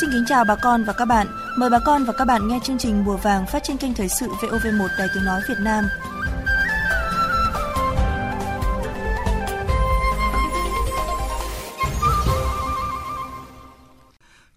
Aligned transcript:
Xin 0.00 0.10
kính 0.12 0.24
chào 0.26 0.44
bà 0.44 0.56
con 0.56 0.84
và 0.84 0.92
các 0.92 1.04
bạn. 1.04 1.26
Mời 1.58 1.70
bà 1.70 1.78
con 1.78 2.04
và 2.04 2.12
các 2.12 2.24
bạn 2.24 2.48
nghe 2.48 2.60
chương 2.64 2.78
trình 2.78 3.04
Mùa 3.04 3.16
vàng 3.16 3.46
phát 3.46 3.62
trên 3.62 3.76
kênh 3.76 3.94
Thời 3.94 4.08
sự 4.08 4.28
VOV1 4.28 4.88
Đài 4.98 5.08
Tiếng 5.14 5.24
Nói 5.24 5.42
Việt 5.48 5.54
Nam. 5.60 5.84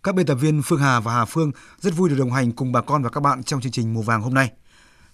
Các 0.04 0.16
biên 0.16 0.26
tập 0.26 0.36
viên 0.36 0.62
Phương 0.66 0.80
Hà 0.80 1.00
và 1.00 1.14
Hà 1.14 1.26
Phương 1.26 1.52
rất 1.80 1.96
vui 1.96 2.10
được 2.10 2.16
đồng 2.20 2.32
hành 2.32 2.52
cùng 2.52 2.72
bà 2.72 2.82
con 2.82 3.04
và 3.04 3.10
các 3.10 3.22
bạn 3.22 3.44
trong 3.44 3.62
chương 3.62 3.72
trình 3.72 3.94
Mùa 3.94 4.02
vàng 4.02 4.22
hôm 4.22 4.34
nay. 4.34 4.52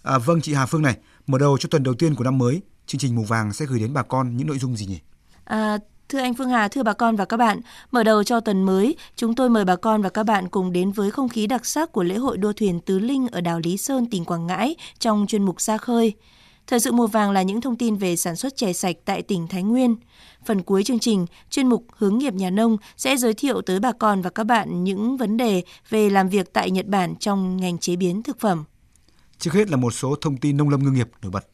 À, 0.03 0.17
vâng 0.17 0.41
chị 0.41 0.53
Hà 0.53 0.65
Phương 0.65 0.81
này, 0.81 0.97
mở 1.27 1.37
đầu 1.37 1.57
cho 1.57 1.67
tuần 1.71 1.83
đầu 1.83 1.93
tiên 1.93 2.15
của 2.15 2.23
năm 2.23 2.37
mới, 2.37 2.61
chương 2.85 2.99
trình 2.99 3.15
Mùa 3.15 3.23
vàng 3.23 3.53
sẽ 3.53 3.65
gửi 3.65 3.79
đến 3.79 3.93
bà 3.93 4.03
con 4.03 4.37
những 4.37 4.47
nội 4.47 4.59
dung 4.59 4.77
gì 4.77 4.85
nhỉ? 4.85 4.99
À, 5.43 5.77
Thưa 6.13 6.19
anh 6.19 6.33
Phương 6.33 6.49
Hà, 6.49 6.67
thưa 6.67 6.83
bà 6.83 6.93
con 6.93 7.15
và 7.15 7.25
các 7.25 7.37
bạn, 7.37 7.61
mở 7.91 8.03
đầu 8.03 8.23
cho 8.23 8.39
tuần 8.39 8.63
mới, 8.63 8.95
chúng 9.15 9.35
tôi 9.35 9.49
mời 9.49 9.65
bà 9.65 9.75
con 9.75 10.01
và 10.01 10.09
các 10.09 10.23
bạn 10.23 10.49
cùng 10.49 10.71
đến 10.71 10.91
với 10.91 11.11
không 11.11 11.29
khí 11.29 11.47
đặc 11.47 11.65
sắc 11.65 11.91
của 11.91 12.03
lễ 12.03 12.15
hội 12.15 12.37
đua 12.37 12.53
thuyền 12.53 12.79
Tứ 12.79 12.99
Linh 12.99 13.27
ở 13.27 13.41
đảo 13.41 13.59
Lý 13.59 13.77
Sơn, 13.77 14.05
tỉnh 14.11 14.25
Quảng 14.25 14.47
Ngãi 14.47 14.75
trong 14.99 15.25
chuyên 15.27 15.43
mục 15.43 15.61
Ra 15.61 15.77
khơi. 15.77 16.13
Thời 16.67 16.79
sự 16.79 16.91
mùa 16.91 17.07
vàng 17.07 17.31
là 17.31 17.41
những 17.41 17.61
thông 17.61 17.75
tin 17.75 17.95
về 17.95 18.15
sản 18.15 18.35
xuất 18.35 18.55
chè 18.55 18.73
sạch 18.73 18.95
tại 19.05 19.21
tỉnh 19.21 19.47
Thái 19.47 19.63
Nguyên. 19.63 19.95
Phần 20.45 20.61
cuối 20.61 20.83
chương 20.83 20.99
trình, 20.99 21.25
chuyên 21.49 21.67
mục 21.67 21.85
Hướng 21.97 22.17
nghiệp 22.17 22.33
nhà 22.33 22.49
nông 22.49 22.77
sẽ 22.97 23.17
giới 23.17 23.33
thiệu 23.33 23.61
tới 23.61 23.79
bà 23.79 23.91
con 23.91 24.21
và 24.21 24.29
các 24.29 24.43
bạn 24.43 24.83
những 24.83 25.17
vấn 25.17 25.37
đề 25.37 25.63
về 25.89 26.09
làm 26.09 26.29
việc 26.29 26.53
tại 26.53 26.71
Nhật 26.71 26.87
Bản 26.87 27.15
trong 27.15 27.57
ngành 27.57 27.77
chế 27.77 27.95
biến 27.95 28.23
thực 28.23 28.39
phẩm. 28.39 28.63
Trước 29.39 29.53
hết 29.53 29.69
là 29.69 29.77
một 29.77 29.93
số 29.93 30.15
thông 30.21 30.37
tin 30.37 30.57
nông 30.57 30.69
lâm 30.69 30.83
ngư 30.83 30.91
nghiệp 30.91 31.09
nổi 31.21 31.31
bật. 31.31 31.45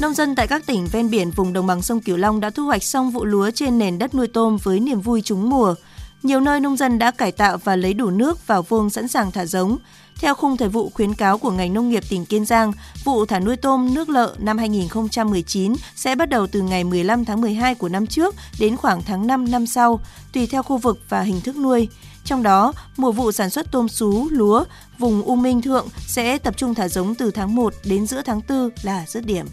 Nông 0.00 0.14
dân 0.14 0.34
tại 0.34 0.46
các 0.46 0.66
tỉnh 0.66 0.86
ven 0.86 1.10
biển 1.10 1.30
vùng 1.30 1.52
đồng 1.52 1.66
bằng 1.66 1.82
sông 1.82 2.00
Cửu 2.00 2.16
Long 2.16 2.40
đã 2.40 2.50
thu 2.50 2.66
hoạch 2.66 2.82
xong 2.82 3.10
vụ 3.10 3.24
lúa 3.24 3.50
trên 3.50 3.78
nền 3.78 3.98
đất 3.98 4.14
nuôi 4.14 4.28
tôm 4.28 4.56
với 4.62 4.80
niềm 4.80 5.00
vui 5.00 5.22
trúng 5.22 5.50
mùa. 5.50 5.74
Nhiều 6.22 6.40
nơi 6.40 6.60
nông 6.60 6.76
dân 6.76 6.98
đã 6.98 7.10
cải 7.10 7.32
tạo 7.32 7.58
và 7.64 7.76
lấy 7.76 7.94
đủ 7.94 8.10
nước 8.10 8.46
vào 8.46 8.62
vuông 8.62 8.90
sẵn 8.90 9.08
sàng 9.08 9.32
thả 9.32 9.46
giống. 9.46 9.78
Theo 10.20 10.34
khung 10.34 10.56
thời 10.56 10.68
vụ 10.68 10.90
khuyến 10.94 11.14
cáo 11.14 11.38
của 11.38 11.50
ngành 11.50 11.74
nông 11.74 11.88
nghiệp 11.88 12.02
tỉnh 12.08 12.26
Kiên 12.26 12.44
Giang, 12.44 12.72
vụ 13.04 13.26
thả 13.26 13.40
nuôi 13.40 13.56
tôm 13.56 13.94
nước 13.94 14.08
lợ 14.08 14.34
năm 14.38 14.58
2019 14.58 15.74
sẽ 15.94 16.14
bắt 16.14 16.28
đầu 16.28 16.46
từ 16.46 16.60
ngày 16.60 16.84
15 16.84 17.24
tháng 17.24 17.40
12 17.40 17.74
của 17.74 17.88
năm 17.88 18.06
trước 18.06 18.34
đến 18.58 18.76
khoảng 18.76 19.02
tháng 19.02 19.26
5 19.26 19.50
năm 19.50 19.66
sau, 19.66 20.00
tùy 20.32 20.46
theo 20.46 20.62
khu 20.62 20.78
vực 20.78 20.98
và 21.08 21.20
hình 21.20 21.40
thức 21.40 21.56
nuôi. 21.56 21.88
Trong 22.24 22.42
đó, 22.42 22.72
mùa 22.96 23.12
vụ 23.12 23.32
sản 23.32 23.50
xuất 23.50 23.72
tôm 23.72 23.88
sú, 23.88 24.28
lúa, 24.30 24.64
vùng 24.98 25.22
U 25.22 25.36
Minh 25.36 25.62
Thượng 25.62 25.86
sẽ 26.06 26.38
tập 26.38 26.56
trung 26.56 26.74
thả 26.74 26.88
giống 26.88 27.14
từ 27.14 27.30
tháng 27.30 27.54
1 27.54 27.74
đến 27.84 28.06
giữa 28.06 28.22
tháng 28.22 28.40
4 28.48 28.70
là 28.82 29.04
dứt 29.08 29.26
điểm. 29.26 29.46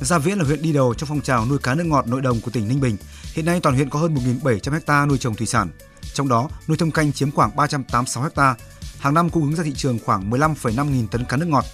Gia 0.00 0.18
Viễn 0.18 0.38
là 0.38 0.44
huyện 0.44 0.62
đi 0.62 0.72
đầu 0.72 0.94
trong 0.94 1.08
phong 1.08 1.20
trào 1.20 1.46
nuôi 1.46 1.58
cá 1.58 1.74
nước 1.74 1.84
ngọt 1.84 2.06
nội 2.06 2.20
đồng 2.20 2.40
của 2.40 2.50
tỉnh 2.50 2.68
Ninh 2.68 2.80
Bình. 2.80 2.96
Hiện 3.32 3.44
nay 3.44 3.60
toàn 3.60 3.74
huyện 3.74 3.90
có 3.90 3.98
hơn 3.98 4.14
1.700 4.14 4.80
ha 4.86 5.06
nuôi 5.06 5.18
trồng 5.18 5.34
thủy 5.34 5.46
sản, 5.46 5.70
trong 6.14 6.28
đó 6.28 6.48
nuôi 6.68 6.76
thâm 6.76 6.90
canh 6.90 7.12
chiếm 7.12 7.30
khoảng 7.30 7.56
386 7.56 8.28
ha. 8.36 8.54
Hàng 8.98 9.14
năm 9.14 9.30
cung 9.30 9.42
ứng 9.42 9.54
ra 9.54 9.64
thị 9.64 9.72
trường 9.76 9.98
khoảng 10.04 10.30
15,5 10.30 10.90
nghìn 10.90 11.08
tấn 11.08 11.24
cá 11.24 11.36
nước 11.36 11.48
ngọt. 11.48 11.64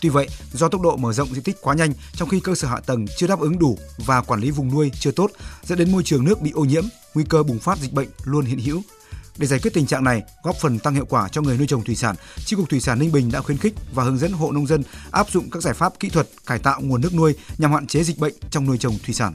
Tuy 0.00 0.08
vậy, 0.08 0.28
do 0.52 0.68
tốc 0.68 0.80
độ 0.80 0.96
mở 0.96 1.12
rộng 1.12 1.34
diện 1.34 1.42
tích 1.42 1.56
quá 1.60 1.74
nhanh, 1.74 1.92
trong 2.12 2.28
khi 2.28 2.40
cơ 2.40 2.54
sở 2.54 2.68
hạ 2.68 2.80
tầng 2.86 3.06
chưa 3.16 3.26
đáp 3.26 3.40
ứng 3.40 3.58
đủ 3.58 3.78
và 3.98 4.20
quản 4.20 4.40
lý 4.40 4.50
vùng 4.50 4.70
nuôi 4.70 4.90
chưa 5.00 5.10
tốt, 5.10 5.30
dẫn 5.62 5.78
đến 5.78 5.92
môi 5.92 6.02
trường 6.02 6.24
nước 6.24 6.40
bị 6.40 6.50
ô 6.50 6.64
nhiễm, 6.64 6.84
nguy 7.14 7.24
cơ 7.28 7.42
bùng 7.42 7.58
phát 7.58 7.78
dịch 7.78 7.92
bệnh 7.92 8.08
luôn 8.24 8.44
hiện 8.44 8.58
hữu. 8.58 8.82
Để 9.38 9.46
giải 9.46 9.60
quyết 9.62 9.74
tình 9.74 9.86
trạng 9.86 10.04
này, 10.04 10.22
góp 10.42 10.56
phần 10.56 10.78
tăng 10.78 10.94
hiệu 10.94 11.06
quả 11.08 11.28
cho 11.28 11.42
người 11.42 11.58
nuôi 11.58 11.66
trồng 11.66 11.84
thủy 11.84 11.94
sản, 11.94 12.16
Chi 12.44 12.56
cục 12.56 12.68
Thủy 12.68 12.80
sản 12.80 12.98
Ninh 12.98 13.12
Bình 13.12 13.30
đã 13.32 13.40
khuyến 13.40 13.58
khích 13.58 13.74
và 13.94 14.04
hướng 14.04 14.18
dẫn 14.18 14.32
hộ 14.32 14.52
nông 14.52 14.66
dân 14.66 14.82
áp 15.10 15.30
dụng 15.30 15.50
các 15.50 15.62
giải 15.62 15.74
pháp 15.74 16.00
kỹ 16.00 16.08
thuật 16.08 16.28
cải 16.46 16.58
tạo 16.58 16.80
nguồn 16.80 17.00
nước 17.00 17.14
nuôi 17.14 17.34
nhằm 17.58 17.72
hạn 17.72 17.86
chế 17.86 18.04
dịch 18.04 18.18
bệnh 18.18 18.34
trong 18.50 18.66
nuôi 18.66 18.78
trồng 18.78 18.98
thủy 19.04 19.14
sản. 19.14 19.32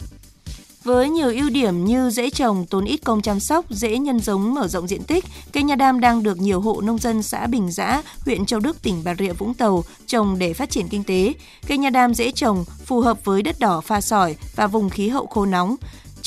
Với 0.84 1.10
nhiều 1.10 1.32
ưu 1.34 1.50
điểm 1.50 1.86
như 1.86 2.10
dễ 2.10 2.30
trồng, 2.30 2.66
tốn 2.66 2.86
ít 2.86 2.98
công 2.98 3.22
chăm 3.22 3.40
sóc, 3.40 3.66
dễ 3.70 3.98
nhân 3.98 4.20
giống 4.20 4.54
mở 4.54 4.68
rộng 4.68 4.88
diện 4.88 5.04
tích, 5.04 5.26
cây 5.54 5.64
nha 5.64 5.76
đam 5.76 6.00
đang 6.00 6.24
được 6.24 6.38
nhiều 6.38 6.62
hộ 6.62 6.82
nông 6.82 6.98
dân 6.98 7.24
xã 7.24 7.48
Bình 7.48 7.72
Giã, 7.72 8.02
huyện 8.20 8.46
Châu 8.46 8.60
Đức, 8.60 8.82
tỉnh 8.82 9.02
Bà 9.04 9.16
Rịa 9.20 9.34
Vũng 9.34 9.54
Tàu 9.54 9.84
trồng 10.06 10.40
để 10.40 10.54
phát 10.54 10.70
triển 10.70 10.88
kinh 10.88 11.04
tế. 11.04 11.34
Cây 11.68 11.78
nha 11.78 11.90
đam 11.90 12.14
dễ 12.14 12.32
trồng, 12.32 12.66
phù 12.86 13.02
hợp 13.02 13.26
với 13.26 13.42
đất 13.42 13.60
đỏ 13.60 13.82
pha 13.82 14.02
sỏi 14.02 14.36
và 14.56 14.68
vùng 14.68 14.90
khí 14.90 15.10
hậu 15.10 15.26
khô 15.26 15.46
nóng. 15.46 15.76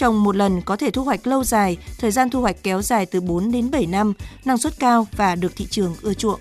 Trồng 0.01 0.23
một 0.23 0.37
lần 0.37 0.63
có 0.63 0.77
thể 0.77 0.91
thu 0.91 1.05
hoạch 1.05 1.27
lâu 1.27 1.45
dài, 1.45 1.77
thời 1.99 2.11
gian 2.11 2.31
thu 2.31 2.41
hoạch 2.41 2.57
kéo 2.63 2.83
dài 2.83 3.07
từ 3.07 3.21
4 3.21 3.53
đến 3.53 3.71
7 3.71 3.87
năm, 3.87 4.13
năng 4.45 4.59
suất 4.59 4.79
cao 4.79 5.07
và 5.17 5.35
được 5.35 5.57
thị 5.57 5.67
trường 5.71 5.95
ưa 6.03 6.15
chuộng. 6.15 6.41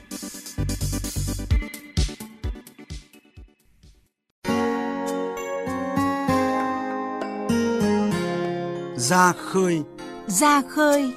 Ra 8.98 9.34
khơi 9.34 9.82
Ra 10.28 10.62
khơi 10.70 11.14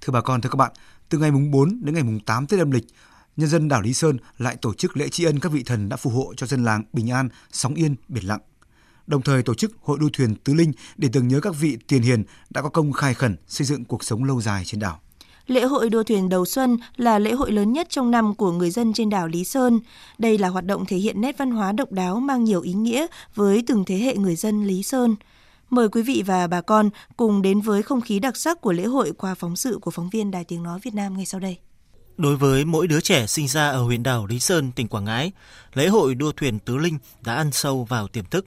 Thưa 0.00 0.12
bà 0.12 0.20
con, 0.20 0.40
thưa 0.40 0.50
các 0.50 0.56
bạn, 0.56 0.72
từ 1.08 1.18
ngày 1.18 1.30
mùng 1.30 1.50
4 1.50 1.80
đến 1.82 1.94
ngày 1.94 2.04
mùng 2.04 2.20
8 2.20 2.46
Tết 2.46 2.60
âm 2.60 2.70
lịch, 2.70 2.86
nhân 3.36 3.48
dân 3.48 3.68
đảo 3.68 3.82
Lý 3.82 3.94
Sơn 3.94 4.16
lại 4.38 4.56
tổ 4.56 4.74
chức 4.74 4.96
lễ 4.96 5.08
tri 5.08 5.24
ân 5.24 5.40
các 5.40 5.52
vị 5.52 5.62
thần 5.62 5.88
đã 5.88 5.96
phù 5.96 6.10
hộ 6.10 6.34
cho 6.36 6.46
dân 6.46 6.64
làng 6.64 6.82
bình 6.92 7.10
an, 7.10 7.28
sóng 7.52 7.74
yên, 7.74 7.96
biển 8.08 8.24
lặng. 8.24 8.40
Đồng 9.06 9.22
thời 9.22 9.42
tổ 9.42 9.54
chức 9.54 9.72
hội 9.82 9.98
đua 10.00 10.08
thuyền 10.12 10.34
tứ 10.34 10.54
linh 10.54 10.72
để 10.96 11.08
tưởng 11.12 11.28
nhớ 11.28 11.40
các 11.40 11.54
vị 11.60 11.78
tiền 11.88 12.02
hiền 12.02 12.24
đã 12.50 12.62
có 12.62 12.68
công 12.68 12.92
khai 12.92 13.14
khẩn 13.14 13.36
xây 13.46 13.66
dựng 13.66 13.84
cuộc 13.84 14.04
sống 14.04 14.24
lâu 14.24 14.40
dài 14.40 14.64
trên 14.64 14.80
đảo. 14.80 15.00
Lễ 15.46 15.64
hội 15.64 15.90
đua 15.90 16.02
thuyền 16.02 16.28
đầu 16.28 16.44
xuân 16.44 16.76
là 16.96 17.18
lễ 17.18 17.32
hội 17.32 17.52
lớn 17.52 17.72
nhất 17.72 17.86
trong 17.90 18.10
năm 18.10 18.34
của 18.34 18.52
người 18.52 18.70
dân 18.70 18.92
trên 18.92 19.10
đảo 19.10 19.28
Lý 19.28 19.44
Sơn. 19.44 19.80
Đây 20.18 20.38
là 20.38 20.48
hoạt 20.48 20.66
động 20.66 20.86
thể 20.86 20.96
hiện 20.96 21.20
nét 21.20 21.38
văn 21.38 21.50
hóa 21.50 21.72
độc 21.72 21.92
đáo 21.92 22.20
mang 22.20 22.44
nhiều 22.44 22.60
ý 22.60 22.72
nghĩa 22.72 23.06
với 23.34 23.64
từng 23.66 23.84
thế 23.84 23.96
hệ 23.96 24.16
người 24.16 24.36
dân 24.36 24.64
Lý 24.64 24.82
Sơn. 24.82 25.16
Mời 25.70 25.88
quý 25.88 26.02
vị 26.02 26.22
và 26.26 26.46
bà 26.46 26.60
con 26.60 26.90
cùng 27.16 27.42
đến 27.42 27.60
với 27.60 27.82
không 27.82 28.00
khí 28.00 28.18
đặc 28.18 28.36
sắc 28.36 28.60
của 28.60 28.72
lễ 28.72 28.84
hội 28.84 29.12
qua 29.12 29.34
phóng 29.34 29.56
sự 29.56 29.78
của 29.82 29.90
phóng 29.90 30.10
viên 30.10 30.30
Đài 30.30 30.44
Tiếng 30.44 30.62
Nói 30.62 30.78
Việt 30.82 30.94
Nam 30.94 31.16
ngay 31.16 31.26
sau 31.26 31.40
đây. 31.40 31.58
Đối 32.16 32.36
với 32.36 32.64
mỗi 32.64 32.86
đứa 32.86 33.00
trẻ 33.00 33.26
sinh 33.26 33.48
ra 33.48 33.68
ở 33.68 33.82
huyện 33.82 34.02
đảo 34.02 34.26
Lý 34.26 34.40
Sơn, 34.40 34.72
tỉnh 34.72 34.88
Quảng 34.88 35.04
Ngãi, 35.04 35.32
lễ 35.74 35.88
hội 35.88 36.14
đua 36.14 36.32
thuyền 36.32 36.58
tứ 36.58 36.76
linh 36.76 36.98
đã 37.20 37.34
ăn 37.34 37.52
sâu 37.52 37.84
vào 37.84 38.08
tiềm 38.08 38.24
thức. 38.24 38.46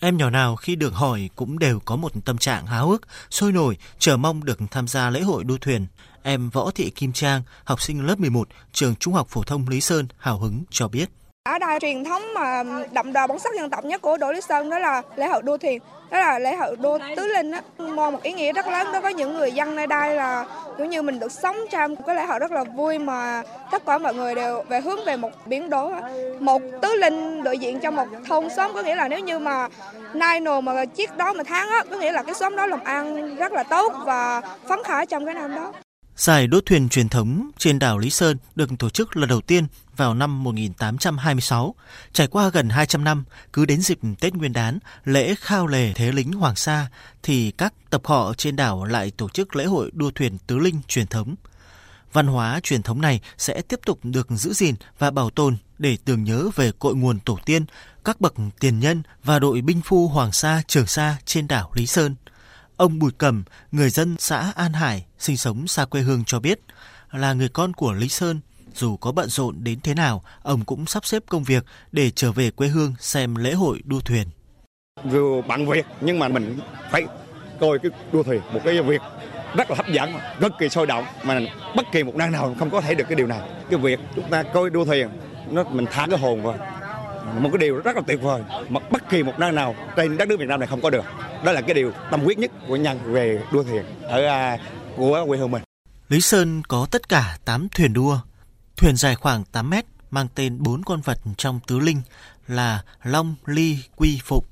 Em 0.00 0.16
nhỏ 0.16 0.30
nào 0.30 0.56
khi 0.56 0.76
được 0.76 0.94
hỏi 0.94 1.30
cũng 1.36 1.58
đều 1.58 1.80
có 1.80 1.96
một 1.96 2.12
tâm 2.24 2.38
trạng 2.38 2.66
háo 2.66 2.88
hức, 2.88 3.02
sôi 3.30 3.52
nổi, 3.52 3.76
chờ 3.98 4.16
mong 4.16 4.44
được 4.44 4.58
tham 4.70 4.88
gia 4.88 5.10
lễ 5.10 5.20
hội 5.20 5.44
đua 5.44 5.58
thuyền. 5.60 5.86
Em 6.22 6.50
Võ 6.50 6.70
Thị 6.70 6.90
Kim 6.90 7.12
Trang, 7.12 7.42
học 7.64 7.82
sinh 7.82 8.06
lớp 8.06 8.18
11, 8.18 8.48
trường 8.72 8.94
Trung 8.96 9.14
học 9.14 9.28
phổ 9.30 9.42
thông 9.42 9.68
Lý 9.68 9.80
Sơn, 9.80 10.08
hào 10.18 10.38
hứng 10.38 10.62
cho 10.70 10.88
biết. 10.88 11.10
Ở 11.44 11.58
đây 11.58 11.78
truyền 11.80 12.04
thống 12.04 12.22
mà 12.34 12.62
đậm 12.92 13.12
đà 13.12 13.26
bản 13.26 13.38
sắc 13.38 13.54
dân 13.56 13.70
tộc 13.70 13.84
nhất 13.84 14.02
của 14.02 14.16
đội 14.16 14.34
Lý 14.34 14.40
Sơn 14.40 14.70
đó 14.70 14.78
là 14.78 15.02
lễ 15.16 15.26
hội 15.26 15.42
đua 15.42 15.56
thuyền, 15.56 15.80
đó 16.10 16.18
là 16.18 16.38
lễ 16.38 16.56
hội 16.56 16.76
đua 16.76 16.98
tứ 17.16 17.26
linh 17.26 17.50
á, 17.50 17.62
mang 17.78 18.12
một 18.12 18.22
ý 18.22 18.32
nghĩa 18.32 18.52
rất 18.52 18.66
lớn 18.66 18.86
đối 18.92 19.00
với 19.00 19.14
những 19.14 19.34
người 19.34 19.52
dân 19.52 19.76
nơi 19.76 19.86
đây 19.86 20.14
là 20.14 20.46
kiểu 20.78 20.86
như 20.86 21.02
mình 21.02 21.18
được 21.18 21.32
sống 21.32 21.56
trong 21.70 21.96
cái 21.96 22.16
lễ 22.16 22.24
hội 22.24 22.38
rất 22.38 22.52
là 22.52 22.64
vui 22.64 22.98
mà 22.98 23.42
tất 23.70 23.86
cả 23.86 23.98
mọi 23.98 24.14
người 24.14 24.34
đều 24.34 24.62
về 24.68 24.80
hướng 24.80 25.04
về 25.06 25.16
một 25.16 25.30
biến 25.46 25.70
đố 25.70 25.92
một 26.40 26.62
tứ 26.82 26.94
linh 26.94 27.44
đại 27.44 27.58
diện 27.58 27.80
cho 27.80 27.90
một 27.90 28.06
thôn 28.28 28.50
xóm 28.50 28.70
có 28.74 28.82
nghĩa 28.82 28.94
là 28.94 29.08
nếu 29.08 29.18
như 29.18 29.38
mà 29.38 29.68
nay 30.14 30.40
nồ 30.40 30.60
mà 30.60 30.84
chiếc 30.84 31.16
đó 31.16 31.32
mà 31.32 31.44
tháng 31.44 31.68
á 31.68 31.84
có 31.90 31.96
nghĩa 31.96 32.12
là 32.12 32.22
cái 32.22 32.34
xóm 32.34 32.56
đó 32.56 32.66
làm 32.66 32.80
ăn 32.84 33.36
rất 33.36 33.52
là 33.52 33.62
tốt 33.62 33.92
và 34.04 34.42
phấn 34.68 34.78
khởi 34.84 35.06
trong 35.06 35.24
cái 35.24 35.34
năm 35.34 35.54
đó. 35.54 35.72
Giải 36.20 36.46
đua 36.46 36.60
thuyền 36.66 36.88
truyền 36.88 37.08
thống 37.08 37.50
trên 37.58 37.78
đảo 37.78 37.98
Lý 37.98 38.10
Sơn 38.10 38.36
được 38.54 38.70
tổ 38.78 38.90
chức 38.90 39.16
lần 39.16 39.28
đầu 39.28 39.40
tiên 39.40 39.66
vào 39.96 40.14
năm 40.14 40.44
1826. 40.44 41.74
Trải 42.12 42.26
qua 42.26 42.48
gần 42.48 42.68
200 42.68 43.04
năm, 43.04 43.24
cứ 43.52 43.64
đến 43.64 43.80
dịp 43.80 43.98
Tết 44.20 44.34
Nguyên 44.34 44.52
đán, 44.52 44.78
lễ 45.04 45.34
khao 45.34 45.66
lề 45.66 45.92
thế 45.92 46.12
lính 46.12 46.32
Hoàng 46.32 46.56
Sa, 46.56 46.86
thì 47.22 47.50
các 47.50 47.74
tập 47.90 48.00
họ 48.04 48.34
trên 48.34 48.56
đảo 48.56 48.84
lại 48.84 49.12
tổ 49.16 49.28
chức 49.28 49.56
lễ 49.56 49.64
hội 49.64 49.90
đua 49.94 50.10
thuyền 50.10 50.38
tứ 50.46 50.58
linh 50.58 50.80
truyền 50.88 51.06
thống. 51.06 51.34
Văn 52.12 52.26
hóa 52.26 52.60
truyền 52.62 52.82
thống 52.82 53.00
này 53.00 53.20
sẽ 53.38 53.62
tiếp 53.62 53.80
tục 53.86 53.98
được 54.02 54.28
giữ 54.30 54.52
gìn 54.52 54.74
và 54.98 55.10
bảo 55.10 55.30
tồn 55.30 55.56
để 55.78 55.96
tưởng 56.04 56.24
nhớ 56.24 56.50
về 56.54 56.72
cội 56.78 56.94
nguồn 56.94 57.20
tổ 57.20 57.38
tiên, 57.44 57.64
các 58.04 58.20
bậc 58.20 58.34
tiền 58.60 58.80
nhân 58.80 59.02
và 59.24 59.38
đội 59.38 59.60
binh 59.60 59.80
phu 59.84 60.08
Hoàng 60.08 60.32
Sa 60.32 60.62
Trường 60.66 60.86
Sa 60.86 61.16
trên 61.24 61.48
đảo 61.48 61.70
Lý 61.74 61.86
Sơn– 61.86 62.14
Ông 62.80 62.98
Bùi 62.98 63.10
Cầm, 63.18 63.44
người 63.72 63.90
dân 63.90 64.16
xã 64.18 64.52
An 64.56 64.72
Hải, 64.72 65.06
sinh 65.18 65.36
sống 65.36 65.66
xa 65.66 65.84
quê 65.84 66.00
hương 66.00 66.24
cho 66.24 66.40
biết, 66.40 66.60
là 67.12 67.32
người 67.32 67.48
con 67.48 67.72
của 67.72 67.92
Lý 67.92 68.08
Sơn. 68.08 68.40
Dù 68.74 68.96
có 68.96 69.12
bận 69.12 69.28
rộn 69.28 69.56
đến 69.64 69.80
thế 69.80 69.94
nào, 69.94 70.22
ông 70.42 70.64
cũng 70.64 70.86
sắp 70.86 71.06
xếp 71.06 71.22
công 71.28 71.44
việc 71.44 71.64
để 71.92 72.10
trở 72.10 72.32
về 72.32 72.50
quê 72.50 72.68
hương 72.68 72.94
xem 73.00 73.34
lễ 73.34 73.52
hội 73.52 73.80
đua 73.84 74.00
thuyền. 74.00 74.28
Dù 75.10 75.42
bận 75.48 75.66
việc 75.66 75.86
nhưng 76.00 76.18
mà 76.18 76.28
mình 76.28 76.58
phải 76.90 77.04
coi 77.60 77.78
cái 77.78 77.90
đua 78.12 78.22
thuyền 78.22 78.40
một 78.52 78.60
cái 78.64 78.82
việc 78.82 79.00
rất 79.56 79.70
là 79.70 79.76
hấp 79.76 79.88
dẫn, 79.88 80.12
rất 80.40 80.52
kỳ 80.58 80.68
sôi 80.68 80.86
động 80.86 81.04
mà 81.22 81.40
bất 81.76 81.86
kỳ 81.92 82.02
một 82.02 82.16
năng 82.16 82.32
nào 82.32 82.54
không 82.58 82.70
có 82.70 82.80
thể 82.80 82.94
được 82.94 83.04
cái 83.08 83.16
điều 83.16 83.26
này. 83.26 83.40
Cái 83.70 83.78
việc 83.78 84.00
chúng 84.16 84.30
ta 84.30 84.42
coi 84.42 84.70
đua 84.70 84.84
thuyền 84.84 85.08
nó 85.50 85.64
mình 85.64 85.86
thả 85.90 86.06
cái 86.10 86.18
hồn 86.18 86.42
vào 86.42 86.58
một 87.38 87.48
cái 87.52 87.58
điều 87.58 87.76
rất 87.76 87.96
là 87.96 88.02
tuyệt 88.06 88.22
vời 88.22 88.42
mà 88.68 88.80
bất 88.90 89.10
kỳ 89.10 89.22
một 89.22 89.32
nơi 89.38 89.52
nào 89.52 89.74
trên 89.96 90.16
đất 90.16 90.28
nước 90.28 90.36
Việt 90.38 90.48
Nam 90.48 90.60
này 90.60 90.66
không 90.66 90.80
có 90.80 90.90
được 90.90 91.04
đó 91.44 91.52
là 91.52 91.60
cái 91.60 91.74
điều 91.74 91.92
tâm 92.10 92.20
huyết 92.20 92.38
nhất 92.38 92.50
của 92.68 92.76
nhân 92.76 92.98
về 93.04 93.42
đua 93.52 93.62
thuyền 93.62 93.84
ở 94.02 94.26
à, 94.26 94.58
của 94.96 95.24
quê 95.26 95.38
hương 95.38 95.50
mình 95.50 95.62
Lý 96.08 96.20
Sơn 96.20 96.62
có 96.68 96.86
tất 96.90 97.08
cả 97.08 97.38
8 97.44 97.68
thuyền 97.68 97.92
đua 97.92 98.18
thuyền 98.76 98.96
dài 98.96 99.14
khoảng 99.14 99.44
8 99.44 99.70
mét 99.70 99.84
mang 100.10 100.26
tên 100.34 100.62
bốn 100.62 100.82
con 100.82 101.00
vật 101.00 101.18
trong 101.36 101.60
tứ 101.66 101.78
linh 101.78 102.02
là 102.46 102.84
long 103.02 103.34
ly 103.46 103.78
quy 103.96 104.20
phục, 104.24 104.48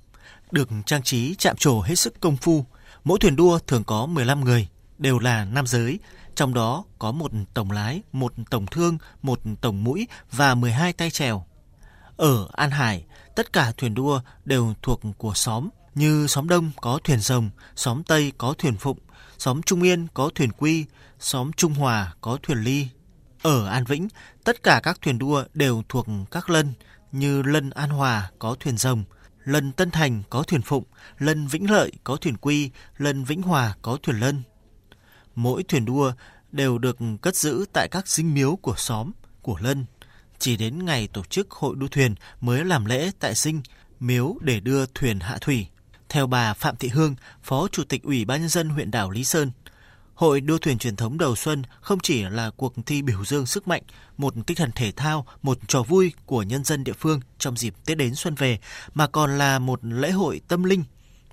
được 0.50 0.68
trang 0.86 1.02
trí 1.02 1.34
chạm 1.34 1.56
trổ 1.56 1.80
hết 1.80 1.94
sức 1.94 2.20
công 2.20 2.36
phu. 2.36 2.64
Mỗi 3.04 3.18
thuyền 3.18 3.36
đua 3.36 3.58
thường 3.58 3.84
có 3.84 4.06
15 4.06 4.44
người, 4.44 4.68
đều 4.98 5.18
là 5.18 5.44
nam 5.44 5.66
giới, 5.66 5.98
trong 6.34 6.54
đó 6.54 6.84
có 6.98 7.12
một 7.12 7.30
tổng 7.54 7.70
lái, 7.70 8.02
một 8.12 8.32
tổng 8.50 8.66
thương, 8.66 8.98
một 9.22 9.40
tổng 9.60 9.84
mũi 9.84 10.08
và 10.32 10.54
12 10.54 10.92
tay 10.92 11.10
chèo. 11.10 11.44
Ở 12.18 12.48
An 12.52 12.70
Hải, 12.70 13.04
tất 13.34 13.52
cả 13.52 13.72
thuyền 13.76 13.94
đua 13.94 14.20
đều 14.44 14.74
thuộc 14.82 15.00
của 15.18 15.34
xóm, 15.34 15.68
như 15.94 16.26
xóm 16.26 16.48
Đông 16.48 16.70
có 16.80 16.98
thuyền 17.04 17.20
rồng, 17.20 17.50
xóm 17.76 18.02
Tây 18.02 18.32
có 18.38 18.54
thuyền 18.58 18.76
phụng, 18.76 18.98
xóm 19.38 19.62
Trung 19.62 19.82
Yên 19.82 20.06
có 20.14 20.30
thuyền 20.34 20.52
quy, 20.52 20.84
xóm 21.18 21.52
Trung 21.52 21.74
Hòa 21.74 22.14
có 22.20 22.38
thuyền 22.42 22.58
ly. 22.58 22.88
Ở 23.42 23.66
An 23.68 23.84
Vĩnh, 23.84 24.08
tất 24.44 24.62
cả 24.62 24.80
các 24.82 24.98
thuyền 25.02 25.18
đua 25.18 25.44
đều 25.54 25.82
thuộc 25.88 26.06
các 26.30 26.50
lân, 26.50 26.72
như 27.12 27.42
lân 27.42 27.70
An 27.70 27.90
Hòa 27.90 28.30
có 28.38 28.56
thuyền 28.60 28.76
rồng, 28.76 29.04
lân 29.44 29.72
Tân 29.72 29.90
Thành 29.90 30.22
có 30.30 30.42
thuyền 30.42 30.62
phụng, 30.62 30.84
lân 31.18 31.46
Vĩnh 31.46 31.70
Lợi 31.70 31.92
có 32.04 32.16
thuyền 32.16 32.36
quy, 32.36 32.70
lân 32.96 33.24
Vĩnh 33.24 33.42
Hòa 33.42 33.74
có 33.82 33.98
thuyền 34.02 34.20
lân. 34.20 34.42
Mỗi 35.34 35.62
thuyền 35.62 35.84
đua 35.84 36.12
đều 36.52 36.78
được 36.78 36.98
cất 37.22 37.36
giữ 37.36 37.64
tại 37.72 37.88
các 37.90 38.08
dinh 38.08 38.34
miếu 38.34 38.56
của 38.56 38.74
xóm, 38.76 39.12
của 39.42 39.58
lân. 39.60 39.86
Chỉ 40.38 40.56
đến 40.56 40.84
ngày 40.84 41.08
tổ 41.12 41.24
chức 41.24 41.50
hội 41.50 41.76
đua 41.78 41.88
thuyền 41.88 42.14
mới 42.40 42.64
làm 42.64 42.84
lễ 42.84 43.10
tại 43.20 43.34
sinh 43.34 43.60
miếu 44.00 44.36
để 44.40 44.60
đưa 44.60 44.86
thuyền 44.86 45.20
hạ 45.20 45.38
thủy. 45.40 45.66
Theo 46.08 46.26
bà 46.26 46.54
Phạm 46.54 46.76
Thị 46.76 46.88
Hương, 46.88 47.14
Phó 47.42 47.68
Chủ 47.68 47.84
tịch 47.84 48.02
Ủy 48.02 48.24
ban 48.24 48.40
Nhân 48.40 48.48
dân 48.48 48.68
huyện 48.68 48.90
đảo 48.90 49.10
Lý 49.10 49.24
Sơn, 49.24 49.50
Hội 50.18 50.40
đua 50.40 50.58
thuyền 50.58 50.78
truyền 50.78 50.96
thống 50.96 51.18
đầu 51.18 51.36
xuân 51.36 51.62
không 51.80 51.98
chỉ 52.02 52.22
là 52.22 52.50
cuộc 52.50 52.74
thi 52.86 53.02
biểu 53.02 53.24
dương 53.24 53.46
sức 53.46 53.68
mạnh, 53.68 53.82
một 54.16 54.34
tinh 54.46 54.56
thần 54.56 54.70
thể 54.74 54.92
thao, 54.92 55.26
một 55.42 55.58
trò 55.68 55.82
vui 55.82 56.12
của 56.26 56.42
nhân 56.42 56.64
dân 56.64 56.84
địa 56.84 56.92
phương 56.92 57.20
trong 57.38 57.56
dịp 57.56 57.74
Tết 57.86 57.98
đến 57.98 58.14
xuân 58.14 58.34
về, 58.34 58.58
mà 58.94 59.06
còn 59.06 59.38
là 59.38 59.58
một 59.58 59.84
lễ 59.84 60.10
hội 60.10 60.40
tâm 60.48 60.64
linh 60.64 60.84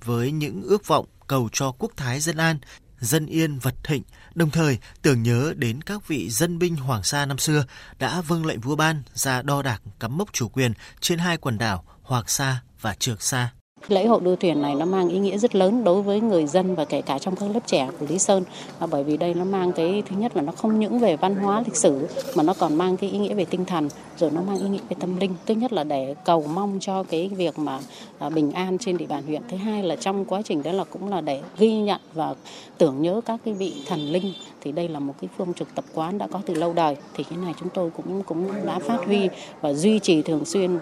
với 0.04 0.32
những 0.32 0.64
ước 0.64 0.88
vọng 0.88 1.06
cầu 1.28 1.50
cho 1.54 1.72
quốc 1.72 1.92
thái 1.98 2.20
dân 2.20 2.38
an, 2.38 2.60
dân 3.06 3.26
yên 3.26 3.60
vật 3.60 3.76
thịnh, 3.84 4.04
đồng 4.36 4.50
thời 4.50 4.78
tưởng 5.02 5.24
nhớ 5.24 5.54
đến 5.58 5.82
các 5.82 6.08
vị 6.08 6.30
dân 6.30 6.60
binh 6.60 6.76
Hoàng 6.76 7.04
Sa 7.04 7.26
năm 7.26 7.38
xưa 7.38 7.66
đã 8.00 8.22
vâng 8.22 8.46
lệnh 8.46 8.60
vua 8.60 8.76
ban 8.76 9.04
ra 9.14 9.42
đo 9.42 9.62
đạc 9.62 9.82
cắm 10.00 10.18
mốc 10.18 10.34
chủ 10.34 10.50
quyền 10.50 10.74
trên 11.00 11.20
hai 11.20 11.38
quần 11.38 11.58
đảo 11.58 11.84
Hoàng 12.02 12.28
Sa 12.28 12.62
và 12.82 12.96
Trường 13.00 13.20
Sa. 13.20 13.50
Lễ 13.88 14.06
hội 14.06 14.22
đua 14.24 14.36
thuyền 14.36 14.62
này 14.62 14.76
nó 14.76 14.86
mang 14.86 15.10
ý 15.10 15.20
nghĩa 15.20 15.38
rất 15.38 15.56
lớn 15.56 15.84
đối 15.84 16.02
với 16.02 16.22
người 16.22 16.48
dân 16.48 16.76
và 16.76 16.86
kể 16.86 17.02
cả 17.02 17.20
trong 17.20 17.36
các 17.36 17.52
lớp 17.54 17.60
trẻ 17.66 17.90
của 18.00 18.06
Lý 18.10 18.20
Sơn. 18.20 18.44
À, 18.80 18.88
bởi 18.88 19.04
vì 19.04 19.18
đây 19.18 19.34
nó 19.34 19.46
mang 19.46 19.72
cái 19.72 20.04
thứ 20.10 20.16
nhất 20.16 20.36
là 20.36 20.42
nó 20.42 20.52
không 20.52 20.80
những 20.80 21.00
về 21.00 21.18
văn 21.18 21.36
hóa 21.36 21.64
lịch 21.66 21.76
sử 21.76 22.08
mà 22.36 22.44
nó 22.44 22.54
còn 22.60 22.76
mang 22.76 22.98
cái 22.98 23.10
ý 23.10 23.18
nghĩa 23.18 23.34
về 23.34 23.46
tinh 23.46 23.66
thần 23.66 23.90
rồi 24.18 24.32
nó 24.32 24.42
mang 24.42 24.58
ý 24.58 24.70
nghĩa 24.70 24.80
về 24.90 24.96
tâm 25.00 25.18
linh. 25.18 25.36
Thứ 25.46 25.54
nhất 25.54 25.74
là 25.74 25.84
để 25.84 26.16
cầu 26.26 26.46
mong 26.54 26.78
cho 26.82 27.04
cái 27.04 27.32
việc 27.36 27.60
mà 27.60 27.80
à, 28.20 28.30
bình 28.30 28.52
an 28.52 28.78
trên 28.78 28.98
địa 28.98 29.08
bàn 29.08 29.24
huyện. 29.24 29.42
Thứ 29.50 29.58
hai 29.58 29.84
là 29.84 29.96
trong 29.96 30.26
quá 30.26 30.42
trình 30.42 30.64
đó 30.64 30.72
là 30.72 30.84
cũng 30.84 31.10
là 31.10 31.22
để 31.22 31.42
ghi 31.58 31.74
nhận 31.78 32.02
và 32.14 32.36
tưởng 32.78 33.02
nhớ 33.02 33.22
các 33.26 33.40
cái 33.46 33.54
vị 33.54 33.74
thần 33.88 34.00
linh 34.00 34.34
thì 34.62 34.72
đây 34.72 34.90
là 34.90 35.00
một 35.00 35.14
cái 35.22 35.30
phương 35.38 35.54
trực 35.54 35.76
tập 35.76 35.86
quán 35.94 36.18
đã 36.18 36.28
có 36.32 36.42
từ 36.46 36.54
lâu 36.54 36.74
đời 36.74 36.98
thì 37.14 37.24
cái 37.24 37.38
này 37.38 37.54
chúng 37.60 37.70
tôi 37.70 37.92
cũng 37.98 38.24
cũng 38.24 38.66
đã 38.66 38.80
phát 38.80 39.06
huy 39.06 39.30
và 39.62 39.74
duy 39.74 40.00
trì 40.00 40.22
thường 40.22 40.46
xuyên. 40.46 40.80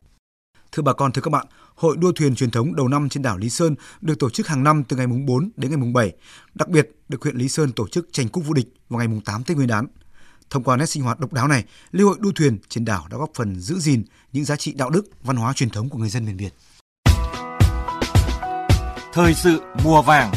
Thưa 0.72 0.84
bà 0.84 0.94
con, 0.94 1.12
thưa 1.12 1.22
các 1.22 1.30
bạn, 1.30 1.46
Hội 1.76 1.98
đua 1.98 2.12
thuyền 2.12 2.36
truyền 2.36 2.52
thống 2.52 2.76
đầu 2.76 2.88
năm 2.88 3.10
trên 3.10 3.24
đảo 3.24 3.38
Lý 3.38 3.50
Sơn 3.50 3.76
được 4.02 4.20
tổ 4.20 4.30
chức 4.30 4.48
hàng 4.48 4.64
năm 4.64 4.84
từ 4.84 4.98
ngày 4.98 5.08
mùng 5.08 5.26
4 5.26 5.50
đến 5.58 5.72
ngày 5.72 5.78
mùng 5.78 5.94
7. 5.94 6.14
Đặc 6.54 6.70
biệt, 6.70 6.90
được 7.10 7.24
huyện 7.24 7.36
Lý 7.36 7.50
Sơn 7.50 7.72
tổ 7.72 7.88
chức 7.88 8.08
tranh 8.12 8.28
cúp 8.28 8.46
vô 8.46 8.54
địch 8.54 8.68
vào 8.90 8.98
ngày 8.98 9.08
mùng 9.08 9.22
8 9.22 9.44
Tết 9.44 9.58
Nguyên 9.58 9.70
đán. 9.70 9.88
Thông 10.50 10.64
qua 10.64 10.78
nét 10.78 10.86
sinh 10.86 11.04
hoạt 11.04 11.20
độc 11.20 11.34
đáo 11.34 11.48
này, 11.48 11.64
lễ 11.92 12.04
hội 12.04 12.18
đua 12.20 12.32
thuyền 12.32 12.58
trên 12.70 12.86
đảo 12.86 13.08
đã 13.12 13.18
góp 13.18 13.30
phần 13.36 13.60
giữ 13.60 13.80
gìn 13.80 14.04
những 14.32 14.46
giá 14.46 14.56
trị 14.56 14.74
đạo 14.74 14.90
đức, 14.90 15.06
văn 15.24 15.36
hóa 15.36 15.54
truyền 15.54 15.70
thống 15.70 15.90
của 15.90 15.98
người 15.98 16.10
dân 16.10 16.26
miền 16.26 16.38
Việt. 16.38 16.54
Thời 19.14 19.34
sự 19.34 19.62
mùa 19.84 20.02
vàng 20.02 20.32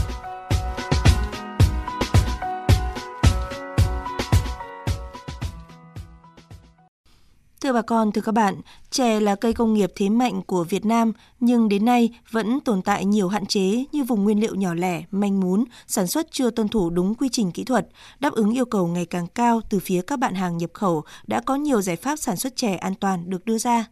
Thưa 7.66 7.72
bà 7.72 7.82
con, 7.82 8.12
thưa 8.12 8.20
các 8.20 8.32
bạn, 8.32 8.54
chè 8.90 9.20
là 9.20 9.34
cây 9.34 9.52
công 9.52 9.74
nghiệp 9.74 9.92
thế 9.96 10.08
mạnh 10.08 10.42
của 10.42 10.64
Việt 10.64 10.84
Nam 10.84 11.12
nhưng 11.40 11.68
đến 11.68 11.84
nay 11.84 12.10
vẫn 12.30 12.60
tồn 12.60 12.82
tại 12.82 13.04
nhiều 13.04 13.28
hạn 13.28 13.46
chế 13.46 13.84
như 13.92 14.04
vùng 14.04 14.24
nguyên 14.24 14.40
liệu 14.40 14.54
nhỏ 14.54 14.74
lẻ, 14.74 15.04
manh 15.10 15.40
mún, 15.40 15.64
sản 15.86 16.06
xuất 16.06 16.26
chưa 16.30 16.50
tuân 16.50 16.68
thủ 16.68 16.90
đúng 16.90 17.14
quy 17.14 17.28
trình 17.32 17.52
kỹ 17.52 17.64
thuật, 17.64 17.88
đáp 18.20 18.32
ứng 18.32 18.52
yêu 18.52 18.64
cầu 18.64 18.86
ngày 18.86 19.06
càng 19.06 19.26
cao 19.26 19.60
từ 19.70 19.78
phía 19.78 20.02
các 20.02 20.18
bạn 20.18 20.34
hàng 20.34 20.56
nhập 20.56 20.70
khẩu 20.72 21.04
đã 21.26 21.40
có 21.40 21.54
nhiều 21.54 21.82
giải 21.82 21.96
pháp 21.96 22.16
sản 22.16 22.36
xuất 22.36 22.56
chè 22.56 22.76
an 22.76 22.94
toàn 22.94 23.30
được 23.30 23.44
đưa 23.44 23.58
ra. 23.58 23.84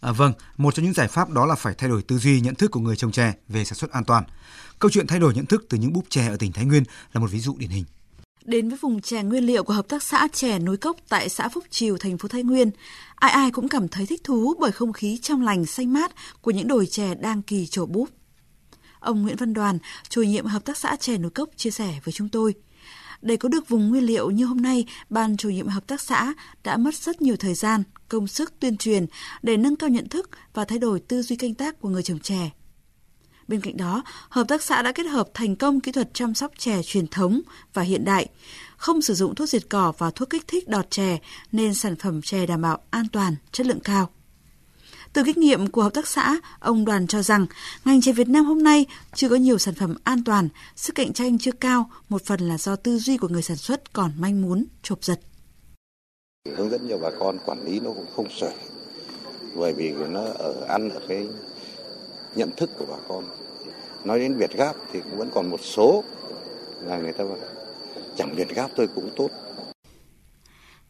À, 0.00 0.12
vâng, 0.12 0.32
một 0.56 0.74
trong 0.74 0.84
những 0.84 0.94
giải 0.94 1.08
pháp 1.08 1.30
đó 1.30 1.46
là 1.46 1.54
phải 1.54 1.74
thay 1.78 1.90
đổi 1.90 2.02
tư 2.02 2.18
duy 2.18 2.40
nhận 2.40 2.54
thức 2.54 2.70
của 2.70 2.80
người 2.80 2.96
trồng 2.96 3.12
chè 3.12 3.32
về 3.48 3.64
sản 3.64 3.74
xuất 3.74 3.92
an 3.92 4.04
toàn. 4.04 4.24
Câu 4.78 4.90
chuyện 4.90 5.06
thay 5.06 5.18
đổi 5.18 5.34
nhận 5.34 5.46
thức 5.46 5.66
từ 5.68 5.78
những 5.78 5.92
búp 5.92 6.04
chè 6.08 6.28
ở 6.28 6.36
tỉnh 6.36 6.52
Thái 6.52 6.64
Nguyên 6.64 6.84
là 7.12 7.20
một 7.20 7.30
ví 7.30 7.40
dụ 7.40 7.54
điển 7.58 7.70
hình. 7.70 7.84
Đến 8.48 8.68
với 8.68 8.78
vùng 8.80 9.00
chè 9.00 9.22
nguyên 9.22 9.44
liệu 9.44 9.64
của 9.64 9.72
hợp 9.72 9.88
tác 9.88 10.02
xã 10.02 10.28
chè 10.32 10.58
núi 10.58 10.76
cốc 10.76 10.96
tại 11.08 11.28
xã 11.28 11.48
Phúc 11.48 11.64
Triều, 11.70 11.96
thành 11.96 12.18
phố 12.18 12.28
Thái 12.28 12.42
Nguyên, 12.42 12.70
ai 13.14 13.30
ai 13.30 13.50
cũng 13.50 13.68
cảm 13.68 13.88
thấy 13.88 14.06
thích 14.06 14.24
thú 14.24 14.54
bởi 14.60 14.72
không 14.72 14.92
khí 14.92 15.18
trong 15.22 15.42
lành 15.42 15.66
xanh 15.66 15.92
mát 15.92 16.12
của 16.40 16.50
những 16.50 16.68
đồi 16.68 16.86
chè 16.86 17.14
đang 17.14 17.42
kỳ 17.42 17.66
trổ 17.66 17.86
búp. 17.86 18.08
Ông 19.00 19.22
Nguyễn 19.22 19.36
Văn 19.36 19.54
Đoàn, 19.54 19.78
chủ 20.08 20.22
nhiệm 20.22 20.46
hợp 20.46 20.64
tác 20.64 20.76
xã 20.76 20.96
chè 20.96 21.18
núi 21.18 21.30
cốc 21.30 21.48
chia 21.56 21.70
sẻ 21.70 22.00
với 22.04 22.12
chúng 22.12 22.28
tôi. 22.28 22.54
Để 23.22 23.36
có 23.36 23.48
được 23.48 23.68
vùng 23.68 23.88
nguyên 23.88 24.04
liệu 24.04 24.30
như 24.30 24.44
hôm 24.44 24.62
nay, 24.62 24.86
ban 25.10 25.36
chủ 25.36 25.50
nhiệm 25.50 25.68
hợp 25.68 25.86
tác 25.86 26.00
xã 26.00 26.34
đã 26.64 26.76
mất 26.76 26.94
rất 26.94 27.22
nhiều 27.22 27.36
thời 27.36 27.54
gian, 27.54 27.82
công 28.08 28.26
sức 28.26 28.52
tuyên 28.60 28.76
truyền 28.76 29.06
để 29.42 29.56
nâng 29.56 29.76
cao 29.76 29.90
nhận 29.90 30.08
thức 30.08 30.30
và 30.54 30.64
thay 30.64 30.78
đổi 30.78 31.00
tư 31.00 31.22
duy 31.22 31.36
canh 31.36 31.54
tác 31.54 31.80
của 31.80 31.88
người 31.88 32.02
trồng 32.02 32.18
chè. 32.18 32.50
Bên 33.48 33.60
cạnh 33.60 33.76
đó, 33.76 34.02
hợp 34.28 34.48
tác 34.48 34.62
xã 34.62 34.82
đã 34.82 34.92
kết 34.92 35.06
hợp 35.06 35.28
thành 35.34 35.56
công 35.56 35.80
kỹ 35.80 35.92
thuật 35.92 36.14
chăm 36.14 36.34
sóc 36.34 36.52
chè 36.58 36.82
truyền 36.82 37.06
thống 37.06 37.40
và 37.74 37.82
hiện 37.82 38.04
đại, 38.04 38.28
không 38.76 39.02
sử 39.02 39.14
dụng 39.14 39.34
thuốc 39.34 39.48
diệt 39.48 39.62
cỏ 39.68 39.92
và 39.98 40.10
thuốc 40.10 40.30
kích 40.30 40.48
thích 40.48 40.68
đọt 40.68 40.90
chè 40.90 41.18
nên 41.52 41.74
sản 41.74 41.96
phẩm 41.96 42.22
chè 42.22 42.46
đảm 42.46 42.62
bảo 42.62 42.78
an 42.90 43.06
toàn, 43.12 43.36
chất 43.52 43.66
lượng 43.66 43.80
cao. 43.80 44.10
Từ 45.12 45.22
kinh 45.26 45.40
nghiệm 45.40 45.66
của 45.66 45.82
hợp 45.82 45.94
tác 45.94 46.06
xã, 46.06 46.36
ông 46.60 46.84
Đoàn 46.84 47.06
cho 47.06 47.22
rằng 47.22 47.46
ngành 47.84 48.00
chè 48.00 48.12
Việt 48.12 48.28
Nam 48.28 48.44
hôm 48.44 48.62
nay 48.62 48.86
chưa 49.14 49.28
có 49.28 49.36
nhiều 49.36 49.58
sản 49.58 49.74
phẩm 49.74 49.94
an 50.04 50.24
toàn, 50.24 50.48
sức 50.76 50.94
cạnh 50.94 51.12
tranh 51.12 51.38
chưa 51.38 51.52
cao, 51.52 51.90
một 52.08 52.24
phần 52.24 52.40
là 52.40 52.58
do 52.58 52.76
tư 52.76 52.98
duy 52.98 53.16
của 53.16 53.28
người 53.28 53.42
sản 53.42 53.56
xuất 53.56 53.92
còn 53.92 54.12
manh 54.18 54.42
muốn, 54.42 54.64
chộp 54.82 55.04
giật. 55.04 55.20
Hướng 56.56 56.70
dẫn 56.70 56.86
cho 56.88 56.98
bà 56.98 57.10
con 57.18 57.38
quản 57.46 57.64
lý 57.64 57.80
nó 57.80 57.90
cũng 57.90 58.06
không 58.16 58.26
sởi, 58.40 58.54
bởi 59.54 59.72
vì 59.72 59.92
nó 60.08 60.24
ở 60.38 60.64
ăn 60.68 60.90
ở 60.90 61.00
cái 61.08 61.26
nhận 62.34 62.50
thức 62.56 62.70
của 62.78 62.86
bà 62.88 62.96
con 63.08 63.24
nói 64.04 64.18
đến 64.18 64.36
Việt 64.36 64.52
Gáp 64.52 64.76
thì 64.92 65.00
cũng 65.00 65.18
vẫn 65.18 65.30
còn 65.34 65.50
một 65.50 65.60
số 65.62 66.04
là 66.80 66.98
người 66.98 67.12
ta 67.12 67.24
bảo 67.24 67.36
chẳng 68.16 68.34
Việt 68.34 68.48
Gáp 68.54 68.70
tôi 68.76 68.88
cũng 68.94 69.10
tốt 69.16 69.30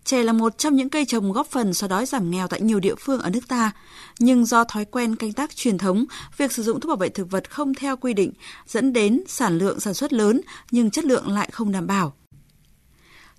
Chè 0.09 0.23
là 0.23 0.33
một 0.33 0.59
trong 0.59 0.77
những 0.77 0.89
cây 0.89 1.05
trồng 1.05 1.33
góp 1.33 1.47
phần 1.47 1.75
xóa 1.75 1.89
đói 1.89 2.07
giảm 2.07 2.31
nghèo 2.31 2.49
tại 2.49 2.61
nhiều 2.61 2.81
địa 2.81 2.95
phương 2.99 3.21
ở 3.21 3.31
nước 3.31 3.49
ta. 3.49 3.73
Nhưng 4.19 4.45
do 4.45 4.65
thói 4.65 4.85
quen 4.85 5.17
canh 5.17 5.33
tác 5.33 5.57
truyền 5.57 5.79
thống, 5.79 6.05
việc 6.37 6.53
sử 6.53 6.63
dụng 6.63 6.81
thuốc 6.81 6.89
bảo 6.89 6.97
vệ 6.97 7.09
thực 7.09 7.31
vật 7.31 7.51
không 7.51 7.75
theo 7.75 7.97
quy 7.97 8.15
định 8.15 8.33
dẫn 8.67 8.93
đến 8.93 9.23
sản 9.27 9.59
lượng 9.59 9.81
sản 9.81 9.95
xuất 9.95 10.13
lớn 10.13 10.41
nhưng 10.71 10.91
chất 10.91 11.05
lượng 11.05 11.29
lại 11.29 11.49
không 11.53 11.73
đảm 11.73 11.87
bảo. 11.87 12.15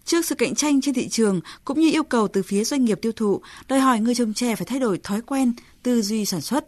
Trước 0.05 0.25
sự 0.25 0.35
cạnh 0.35 0.55
tranh 0.55 0.81
trên 0.81 0.93
thị 0.95 1.09
trường 1.09 1.41
cũng 1.65 1.79
như 1.79 1.91
yêu 1.91 2.03
cầu 2.03 2.27
từ 2.27 2.43
phía 2.43 2.63
doanh 2.63 2.85
nghiệp 2.85 2.99
tiêu 3.01 3.11
thụ, 3.11 3.41
đòi 3.67 3.79
hỏi 3.79 3.99
người 3.99 4.15
trồng 4.15 4.33
chè 4.33 4.55
phải 4.55 4.65
thay 4.65 4.79
đổi 4.79 4.99
thói 5.03 5.21
quen, 5.21 5.53
tư 5.83 6.01
duy 6.01 6.25
sản 6.25 6.41
xuất. 6.41 6.65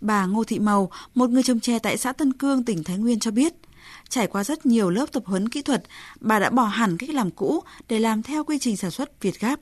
Bà 0.00 0.26
Ngô 0.26 0.44
Thị 0.44 0.58
Màu, 0.58 0.90
một 1.14 1.30
người 1.30 1.42
trồng 1.42 1.60
chè 1.60 1.78
tại 1.78 1.96
xã 1.96 2.12
Tân 2.12 2.32
Cương, 2.32 2.64
tỉnh 2.64 2.84
Thái 2.84 2.98
Nguyên 2.98 3.18
cho 3.18 3.30
biết, 3.30 3.54
trải 4.08 4.26
qua 4.26 4.44
rất 4.44 4.66
nhiều 4.66 4.90
lớp 4.90 5.06
tập 5.12 5.22
huấn 5.26 5.48
kỹ 5.48 5.62
thuật, 5.62 5.82
bà 6.20 6.38
đã 6.38 6.50
bỏ 6.50 6.64
hẳn 6.64 6.96
cách 6.96 7.10
làm 7.10 7.30
cũ 7.30 7.60
để 7.88 7.98
làm 7.98 8.22
theo 8.22 8.44
quy 8.44 8.58
trình 8.58 8.76
sản 8.76 8.90
xuất 8.90 9.22
Việt 9.22 9.40
Gáp. 9.40 9.60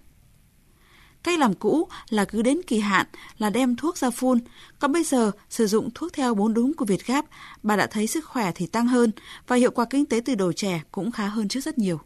Cách 1.22 1.38
làm 1.38 1.54
cũ 1.54 1.88
là 2.08 2.24
cứ 2.24 2.42
đến 2.42 2.60
kỳ 2.66 2.78
hạn 2.78 3.06
là 3.38 3.50
đem 3.50 3.76
thuốc 3.76 3.98
ra 3.98 4.10
phun, 4.10 4.38
còn 4.78 4.92
bây 4.92 5.04
giờ 5.04 5.30
sử 5.50 5.66
dụng 5.66 5.90
thuốc 5.94 6.12
theo 6.12 6.34
bốn 6.34 6.54
đúng 6.54 6.74
của 6.74 6.84
Việt 6.84 7.06
Gáp, 7.06 7.24
bà 7.62 7.76
đã 7.76 7.86
thấy 7.86 8.06
sức 8.06 8.24
khỏe 8.24 8.52
thì 8.54 8.66
tăng 8.66 8.86
hơn 8.86 9.10
và 9.46 9.56
hiệu 9.56 9.70
quả 9.70 9.84
kinh 9.90 10.06
tế 10.06 10.20
từ 10.24 10.34
đồ 10.34 10.52
chè 10.52 10.80
cũng 10.92 11.10
khá 11.10 11.26
hơn 11.26 11.48
trước 11.48 11.60
rất 11.60 11.78
nhiều. 11.78 12.00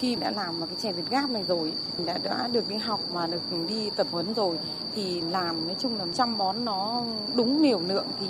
Khi 0.00 0.14
đã 0.14 0.30
làm 0.30 0.60
một 0.60 0.66
cái 0.70 0.76
chè 0.82 0.92
Việt 0.92 1.10
Gáp 1.10 1.30
này 1.30 1.44
rồi, 1.48 1.72
đã 2.06 2.18
đã 2.18 2.48
được 2.52 2.68
đi 2.68 2.76
học 2.76 3.00
mà 3.12 3.26
được 3.26 3.42
đi 3.68 3.90
tập 3.96 4.06
huấn 4.10 4.34
rồi 4.34 4.58
thì 4.94 5.20
làm 5.20 5.66
nói 5.66 5.76
chung 5.78 5.98
là 5.98 6.04
chăm 6.14 6.38
bón 6.38 6.64
nó 6.64 7.02
đúng 7.34 7.62
liều 7.62 7.80
lượng 7.80 8.06
thì 8.20 8.26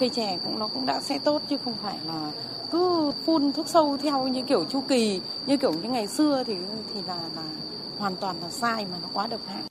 cây 0.00 0.08
chè 0.08 0.38
cũng 0.44 0.58
nó 0.58 0.68
cũng 0.68 0.86
đã 0.86 1.00
sẽ 1.00 1.18
tốt 1.18 1.42
chứ 1.48 1.56
không 1.64 1.74
phải 1.82 1.98
là 2.06 2.32
cứ 2.70 3.12
phun 3.24 3.52
thuốc 3.52 3.68
sâu 3.68 3.96
theo 4.02 4.28
như 4.28 4.42
kiểu 4.42 4.64
chu 4.64 4.80
kỳ 4.88 5.20
như 5.46 5.56
kiểu 5.56 5.72
như 5.72 5.88
ngày 5.88 6.06
xưa 6.06 6.44
thì 6.46 6.56
thì 6.94 7.02
là 7.06 7.18
là 7.36 7.42
hoàn 7.98 8.16
toàn 8.16 8.36
là 8.42 8.50
sai 8.50 8.86
mà 8.90 8.96
nó 9.02 9.08
quá 9.12 9.26
độc 9.26 9.40
hại. 9.46 9.62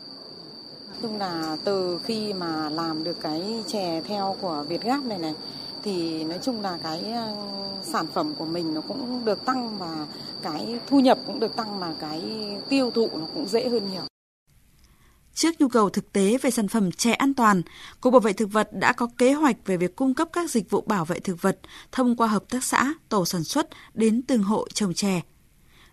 Chung 1.01 1.17
là 1.17 1.58
từ 1.63 2.00
khi 2.03 2.34
mà 2.34 2.70
làm 2.70 3.03
được 3.03 3.22
cái 3.22 3.63
chè 3.67 4.01
theo 4.01 4.36
của 4.41 4.65
Việt 4.67 4.82
Gáp 4.82 5.05
này 5.05 5.17
này 5.17 5.36
thì 5.84 6.24
nói 6.24 6.39
chung 6.41 6.62
là 6.62 6.77
cái 6.84 7.12
ờ, 7.12 7.34
sản 7.84 8.08
phẩm 8.13 8.34
của 8.38 8.46
mình 8.46 8.74
nó 8.74 8.82
cũng 8.88 9.25
được 9.25 9.46
tăng 9.46 9.77
và 9.77 10.05
cái 10.43 10.79
thu 10.88 11.00
nhập 11.00 11.19
cũng 11.27 11.39
được 11.39 11.55
tăng 11.55 11.79
mà 11.79 11.93
cái 12.00 12.21
tiêu 12.69 12.91
thụ 12.91 13.09
nó 13.13 13.25
cũng 13.33 13.47
dễ 13.47 13.69
hơn 13.69 13.91
nhiều. 13.91 14.01
Trước 15.33 15.62
nhu 15.62 15.67
cầu 15.67 15.89
thực 15.89 16.13
tế 16.13 16.38
về 16.41 16.51
sản 16.51 16.67
phẩm 16.67 16.91
chè 16.91 17.13
an 17.13 17.33
toàn, 17.33 17.62
Cục 18.01 18.13
Bảo 18.13 18.19
vệ 18.19 18.33
Thực 18.33 18.51
vật 18.51 18.69
đã 18.73 18.93
có 18.93 19.07
kế 19.17 19.33
hoạch 19.33 19.55
về 19.65 19.77
việc 19.77 19.95
cung 19.95 20.13
cấp 20.13 20.29
các 20.33 20.50
dịch 20.50 20.69
vụ 20.69 20.81
bảo 20.81 21.05
vệ 21.05 21.19
thực 21.19 21.41
vật 21.41 21.59
thông 21.91 22.15
qua 22.15 22.27
hợp 22.27 22.43
tác 22.50 22.63
xã, 22.63 22.93
tổ 23.09 23.25
sản 23.25 23.43
xuất 23.43 23.69
đến 23.93 24.21
từng 24.21 24.43
hộ 24.43 24.67
trồng 24.73 24.93
chè. 24.93 25.21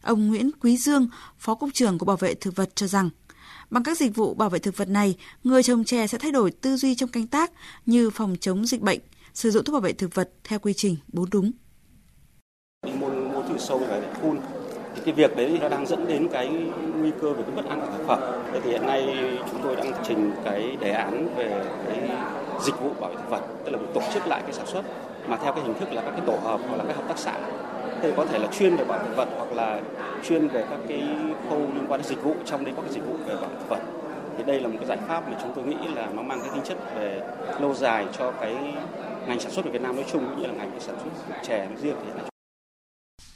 Ông 0.03 0.29
Nguyễn 0.29 0.51
Quý 0.61 0.77
Dương, 0.77 1.09
Phó 1.39 1.55
Cục 1.55 1.71
trưởng 1.75 1.99
của 1.99 2.07
Bảo 2.07 2.17
vệ 2.17 2.35
Thực 2.35 2.57
vật 2.57 2.77
cho 2.77 2.87
rằng, 2.87 3.11
bằng 3.71 3.83
các 3.83 3.99
dịch 3.99 4.17
vụ 4.17 4.35
bảo 4.35 4.51
vệ 4.51 4.59
thực 4.59 4.77
vật 4.77 4.89
này, 4.89 5.17
người 5.45 5.63
trồng 5.63 5.85
chè 5.85 6.07
sẽ 6.07 6.19
thay 6.19 6.33
đổi 6.33 6.51
tư 6.51 6.77
duy 6.77 6.95
trong 6.95 7.09
canh 7.09 7.27
tác 7.27 7.53
như 7.87 8.11
phòng 8.11 8.37
chống 8.41 8.67
dịch 8.67 8.81
bệnh, 8.81 9.01
sử 9.35 9.51
dụng 9.51 9.65
thuốc 9.65 9.73
bảo 9.73 9.81
vệ 9.81 9.93
thực 9.93 10.15
vật 10.15 10.31
theo 10.45 10.59
quy 10.59 10.73
trình 10.77 10.97
bốn 11.13 11.31
đúng. 11.31 11.53
Sâu 13.61 13.79
và 13.91 14.01
phun. 14.23 14.39
Thì 14.95 15.03
cái 15.05 15.15
việc 15.15 15.37
đấy 15.37 15.59
nó 15.63 15.69
đang 15.69 15.87
dẫn 15.87 16.07
đến 16.09 16.29
cái 16.33 16.51
nguy 16.97 17.11
cơ 17.23 17.33
về 17.33 17.43
cái 17.43 17.57
mất 17.57 17.69
an 17.69 17.81
toàn 17.81 17.93
thực 17.99 18.07
phẩm. 18.07 18.19
Thế 18.53 18.61
thì 18.65 18.71
hiện 18.71 18.87
nay 18.87 19.17
chúng 19.51 19.61
tôi 19.63 19.77
đang 19.77 19.93
trình 20.03 20.33
cái 20.45 20.77
đề 20.81 20.91
án 20.91 21.29
về 21.37 21.65
cái 21.87 22.09
dịch 22.61 22.81
vụ 22.81 22.91
bảo 23.01 23.11
vệ 23.11 23.17
thực 23.17 23.31
vật, 23.31 23.41
tức 23.65 23.73
là 23.73 23.79
tổ 23.95 24.01
chức 24.15 24.27
lại 24.27 24.43
cái 24.43 24.53
sản 24.53 24.67
xuất 24.67 24.83
mà 25.27 25.37
theo 25.37 25.53
cái 25.53 25.63
hình 25.63 25.75
thức 25.75 25.93
là 25.93 26.03
các 26.03 26.11
cái 26.11 26.21
tổ 26.27 26.37
hợp 26.43 26.61
hoặc 26.69 26.77
là 26.77 26.85
các 26.89 26.97
hợp 26.97 27.09
tác 27.09 27.19
xã. 27.19 27.33
Thì 28.03 28.13
có 28.17 28.25
thể 28.25 28.39
là 28.39 28.49
chuyên 28.59 28.77
về 28.77 28.85
bảo 28.85 28.99
vệ 28.99 29.05
thực 29.05 29.17
vật 29.17 29.29
hoặc 29.37 29.53
là 29.55 29.81
chuyên 30.29 30.49
về 30.49 30.65
các 30.71 30.79
cái 30.89 31.03
khâu 31.51 31.59
liên 31.59 31.85
quan 31.89 32.01
đến 32.01 32.09
dịch 32.09 32.23
vụ 32.23 32.35
trong 32.45 32.65
đấy 32.65 32.75
có 32.77 32.83
cái 32.83 32.93
dịch 32.93 33.07
vụ 33.07 33.15
về 33.27 33.35
bảo 33.35 33.51
vệ 33.51 33.57
thực 33.59 33.69
vật. 33.69 33.81
Thì 34.37 34.45
đây 34.45 34.61
là 34.61 34.69
một 34.69 34.77
cái 34.79 34.87
giải 34.87 34.99
pháp 35.09 35.31
mà 35.31 35.39
chúng 35.43 35.53
tôi 35.55 35.65
nghĩ 35.65 35.95
là 35.95 36.09
nó 36.17 36.23
mang 36.23 36.41
cái 36.41 36.51
tính 36.55 36.63
chất 36.65 36.79
về 36.97 37.21
lâu 37.61 37.75
dài 37.75 38.07
cho 38.19 38.31
cái 38.31 38.57
ngành 39.27 39.41
sản 39.41 39.53
xuất 39.53 39.65
của 39.65 39.71
Việt 39.71 39.83
Nam 39.83 39.97
nói 39.97 40.05
chung 40.13 40.27
cũng 40.27 40.41
như 40.41 40.47
là 40.47 40.53
ngành 40.53 40.71
sản 40.79 40.97
xuất 41.03 41.35
chè 41.43 41.59
nói 41.59 41.77
riêng 41.83 41.97
thì 42.01 42.07
hiện 42.07 42.17
nay 42.17 42.30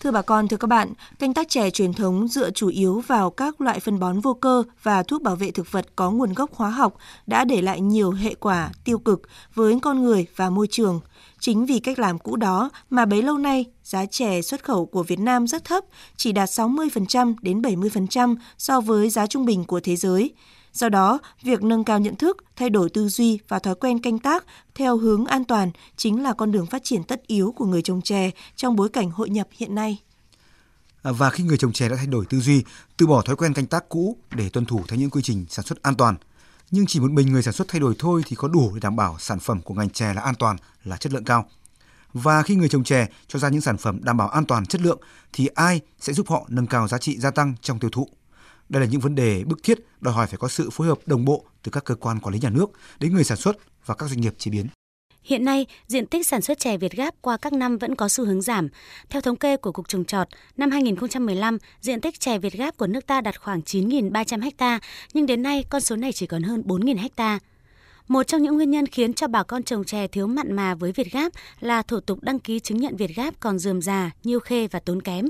Thưa 0.01 0.11
bà 0.11 0.23
con, 0.23 0.49
thưa 0.49 0.57
các 0.57 0.67
bạn, 0.67 0.93
canh 1.19 1.35
tác 1.35 1.49
chè 1.49 1.71
truyền 1.71 1.93
thống 1.93 2.29
dựa 2.29 2.51
chủ 2.51 2.69
yếu 2.69 3.03
vào 3.07 3.31
các 3.31 3.61
loại 3.61 3.81
phân 3.81 3.99
bón 3.99 4.21
vô 4.21 4.35
cơ 4.35 4.63
và 4.83 5.03
thuốc 5.03 5.23
bảo 5.23 5.37
vệ 5.37 5.51
thực 5.51 5.73
vật 5.73 5.87
có 5.97 6.11
nguồn 6.11 6.33
gốc 6.33 6.55
hóa 6.55 6.71
học 6.71 6.97
đã 7.27 7.45
để 7.45 7.63
lại 7.63 7.81
nhiều 7.81 8.11
hệ 8.11 8.35
quả 8.35 8.71
tiêu 8.85 8.99
cực 8.99 9.23
với 9.55 9.79
con 9.83 10.05
người 10.05 10.27
và 10.37 10.51
môi 10.51 10.67
trường. 10.71 11.01
Chính 11.41 11.67
vì 11.67 11.79
cách 11.79 11.99
làm 11.99 12.19
cũ 12.19 12.37
đó 12.37 12.71
mà 12.91 13.05
bấy 13.05 13.23
lâu 13.23 13.39
nay, 13.39 13.65
giá 13.85 14.07
chè 14.07 14.43
xuất 14.43 14.65
khẩu 14.65 14.87
của 14.87 15.03
Việt 15.03 15.19
Nam 15.19 15.47
rất 15.47 15.65
thấp, 15.65 15.85
chỉ 16.17 16.33
đạt 16.33 16.49
60% 16.49 17.35
đến 17.43 17.63
70% 17.63 18.37
so 18.59 18.81
với 18.81 19.11
giá 19.11 19.27
trung 19.27 19.45
bình 19.45 19.65
của 19.65 19.81
thế 19.81 19.97
giới. 19.97 20.33
Do 20.75 20.89
đó, 20.89 21.19
việc 21.43 21.63
nâng 21.63 21.85
cao 21.85 21.99
nhận 21.99 22.17
thức, 22.17 22.37
thay 22.57 22.71
đổi 22.71 22.91
tư 22.91 23.09
duy 23.09 23.39
và 23.49 23.59
thói 23.59 23.75
quen 23.75 23.99
canh 23.99 24.19
tác 24.19 24.45
theo 24.75 24.97
hướng 24.97 25.27
an 25.27 25.45
toàn 25.45 25.71
chính 25.97 26.23
là 26.23 26.33
con 26.33 26.53
đường 26.53 26.67
phát 26.67 26.85
triển 26.85 27.05
tất 27.05 27.27
yếu 27.27 27.53
của 27.57 27.67
người 27.67 27.83
trồng 27.83 28.03
chè 28.03 28.31
trong 28.57 28.77
bối 28.77 28.89
cảnh 28.89 29.11
hội 29.11 29.31
nhập 29.31 29.49
hiện 29.53 29.75
nay. 29.75 29.99
À, 31.03 31.13
và 31.13 31.31
khi 31.31 31.45
người 31.45 31.59
trồng 31.59 31.73
chè 31.73 31.89
đã 31.89 31.97
thay 31.97 32.07
đổi 32.07 32.27
tư 32.27 32.41
duy, 32.41 32.65
từ 32.97 33.07
bỏ 33.07 33.23
thói 33.23 33.37
quen 33.37 33.55
canh 33.55 33.67
tác 33.67 33.89
cũ 33.89 34.17
để 34.31 34.49
tuân 34.49 34.67
thủ 34.67 34.83
theo 34.89 34.99
những 34.99 35.11
quy 35.11 35.23
trình 35.23 35.47
sản 35.49 35.65
xuất 35.65 35.83
an 35.83 35.95
toàn, 35.95 36.17
nhưng 36.71 36.87
chỉ 36.87 37.01
một 37.01 37.11
mình 37.11 37.33
người 37.33 37.43
sản 37.43 37.55
xuất 37.55 37.69
thay 37.69 37.81
đổi 37.81 37.95
thôi 37.99 38.23
thì 38.27 38.37
có 38.37 38.49
đủ 38.49 38.71
để 38.75 38.81
đảm 38.81 38.97
bảo 38.97 39.17
sản 39.19 39.39
phẩm 39.39 39.63
của 39.63 39.75
ngành 39.75 39.91
chè 39.91 40.15
là 40.15 40.23
an 40.23 40.35
toàn, 40.35 40.57
là 40.85 40.97
chất 40.97 41.13
lượng 41.13 41.25
cao. 41.25 41.47
Và 42.13 42.43
khi 42.43 42.55
người 42.55 42.69
trồng 42.69 42.85
chè 42.85 43.07
cho 43.29 43.39
ra 43.39 43.49
những 43.49 43.61
sản 43.61 43.77
phẩm 43.77 44.01
đảm 44.03 44.17
bảo 44.17 44.29
an 44.29 44.45
toàn 44.47 44.67
chất 44.67 44.81
lượng 44.81 45.01
thì 45.33 45.47
ai 45.47 45.81
sẽ 46.01 46.13
giúp 46.13 46.29
họ 46.29 46.45
nâng 46.49 46.67
cao 46.67 46.89
giá 46.89 46.99
trị 46.99 47.19
gia 47.19 47.31
tăng 47.31 47.55
trong 47.61 47.79
tiêu 47.79 47.91
thụ? 47.91 48.09
Đây 48.69 48.81
là 48.81 48.87
những 48.87 49.01
vấn 49.01 49.15
đề 49.15 49.45
bức 49.45 49.63
thiết 49.63 49.79
đòi 50.01 50.15
hỏi 50.15 50.27
phải 50.27 50.39
có 50.39 50.49
sự 50.49 50.71
phối 50.71 50.87
hợp 50.87 50.99
đồng 51.07 51.25
bộ 51.25 51.45
từ 51.63 51.71
các 51.71 51.85
cơ 51.85 51.95
quan 51.95 52.21
quản 52.21 52.33
lý 52.33 52.41
nhà 52.43 52.51
nước 52.51 52.67
đến 53.01 53.15
người 53.15 53.25
sản 53.25 53.39
xuất 53.39 53.57
và 53.87 53.95
các 53.95 54.09
doanh 54.09 54.21
nghiệp 54.21 54.35
chế 54.39 54.51
biến. 54.51 54.67
Hiện 55.25 55.45
nay, 55.45 55.67
diện 55.87 56.07
tích 56.07 56.27
sản 56.27 56.43
xuất 56.43 56.59
chè 56.59 56.77
Việt 56.77 56.93
Gáp 56.93 57.15
qua 57.21 57.37
các 57.37 57.53
năm 57.53 57.79
vẫn 57.79 57.95
có 57.95 58.09
xu 58.09 58.25
hướng 58.25 58.43
giảm. 58.43 58.69
Theo 59.11 59.21
thống 59.21 59.37
kê 59.37 59.57
của 59.57 59.73
Cục 59.73 59.89
Trồng 59.89 60.05
Trọt, 60.05 60.29
năm 60.57 60.71
2015, 60.71 61.59
diện 61.81 62.01
tích 62.01 62.21
chè 62.21 62.39
Việt 62.39 62.53
Gáp 62.53 62.77
của 62.77 62.87
nước 62.87 63.07
ta 63.07 63.21
đạt 63.21 63.41
khoảng 63.41 63.61
9.300 63.61 64.51
ha, 64.59 64.81
nhưng 65.15 65.27
đến 65.27 65.43
nay 65.43 65.65
con 65.71 65.81
số 65.81 65.97
này 65.97 66.13
chỉ 66.13 66.27
còn 66.27 66.43
hơn 66.43 66.63
4.000 66.67 67.09
ha. 67.17 67.39
Một 68.09 68.23
trong 68.23 68.43
những 68.43 68.55
nguyên 68.55 68.71
nhân 68.71 68.87
khiến 68.87 69.15
cho 69.15 69.29
bà 69.29 69.43
con 69.43 69.63
trồng 69.63 69.85
chè 69.85 70.07
thiếu 70.07 70.27
mặn 70.27 70.53
mà 70.53 70.75
với 70.75 70.93
Việt 70.93 71.13
Gáp 71.13 71.33
là 71.61 71.83
thủ 71.83 72.01
tục 72.01 72.19
đăng 72.23 72.39
ký 72.39 72.61
chứng 72.61 72.81
nhận 72.81 72.97
Việt 72.97 73.11
Gáp 73.17 73.35
còn 73.41 73.59
dườm 73.59 73.83
già, 73.83 74.11
nhiêu 74.25 74.41
khê 74.41 74.69
và 74.69 74.81
tốn 74.81 75.03
kém. 75.03 75.27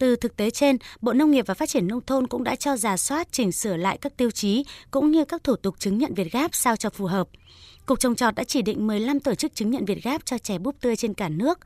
Từ 0.00 0.16
thực 0.16 0.36
tế 0.36 0.50
trên, 0.50 0.76
Bộ 1.00 1.12
Nông 1.12 1.30
nghiệp 1.30 1.46
và 1.46 1.54
Phát 1.54 1.68
triển 1.68 1.88
Nông 1.88 2.00
thôn 2.00 2.26
cũng 2.26 2.44
đã 2.44 2.56
cho 2.56 2.76
giả 2.76 2.96
soát 2.96 3.28
chỉnh 3.32 3.52
sửa 3.52 3.76
lại 3.76 3.98
các 3.98 4.16
tiêu 4.16 4.30
chí 4.30 4.64
cũng 4.90 5.10
như 5.10 5.24
các 5.24 5.44
thủ 5.44 5.56
tục 5.56 5.74
chứng 5.78 5.98
nhận 5.98 6.14
Việt 6.14 6.32
Gáp 6.32 6.54
sao 6.54 6.76
cho 6.76 6.90
phù 6.90 7.06
hợp. 7.06 7.28
Cục 7.86 8.00
trồng 8.00 8.14
trọt 8.14 8.34
đã 8.34 8.44
chỉ 8.44 8.62
định 8.62 8.86
15 8.86 9.20
tổ 9.20 9.34
chức 9.34 9.54
chứng 9.54 9.70
nhận 9.70 9.84
Việt 9.84 10.02
Gáp 10.02 10.24
cho 10.24 10.38
chè 10.38 10.58
búp 10.58 10.76
tươi 10.80 10.96
trên 10.96 11.14
cả 11.14 11.28
nước. 11.28 11.58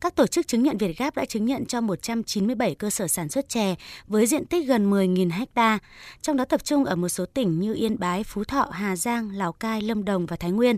Các 0.00 0.14
tổ 0.14 0.26
chức 0.26 0.48
chứng 0.48 0.62
nhận 0.62 0.78
Việt 0.78 0.98
Gáp 0.98 1.16
đã 1.16 1.24
chứng 1.24 1.44
nhận 1.44 1.66
cho 1.66 1.80
197 1.80 2.74
cơ 2.74 2.90
sở 2.90 3.08
sản 3.08 3.28
xuất 3.28 3.48
chè 3.48 3.74
với 4.06 4.26
diện 4.26 4.46
tích 4.46 4.66
gần 4.66 4.90
10.000 4.90 5.46
ha, 5.54 5.78
trong 6.22 6.36
đó 6.36 6.44
tập 6.44 6.64
trung 6.64 6.84
ở 6.84 6.96
một 6.96 7.08
số 7.08 7.26
tỉnh 7.26 7.60
như 7.60 7.74
Yên 7.74 7.98
Bái, 7.98 8.24
Phú 8.24 8.44
Thọ, 8.44 8.68
Hà 8.72 8.96
Giang, 8.96 9.30
Lào 9.30 9.52
Cai, 9.52 9.82
Lâm 9.82 10.04
Đồng 10.04 10.26
và 10.26 10.36
Thái 10.36 10.50
Nguyên. 10.50 10.76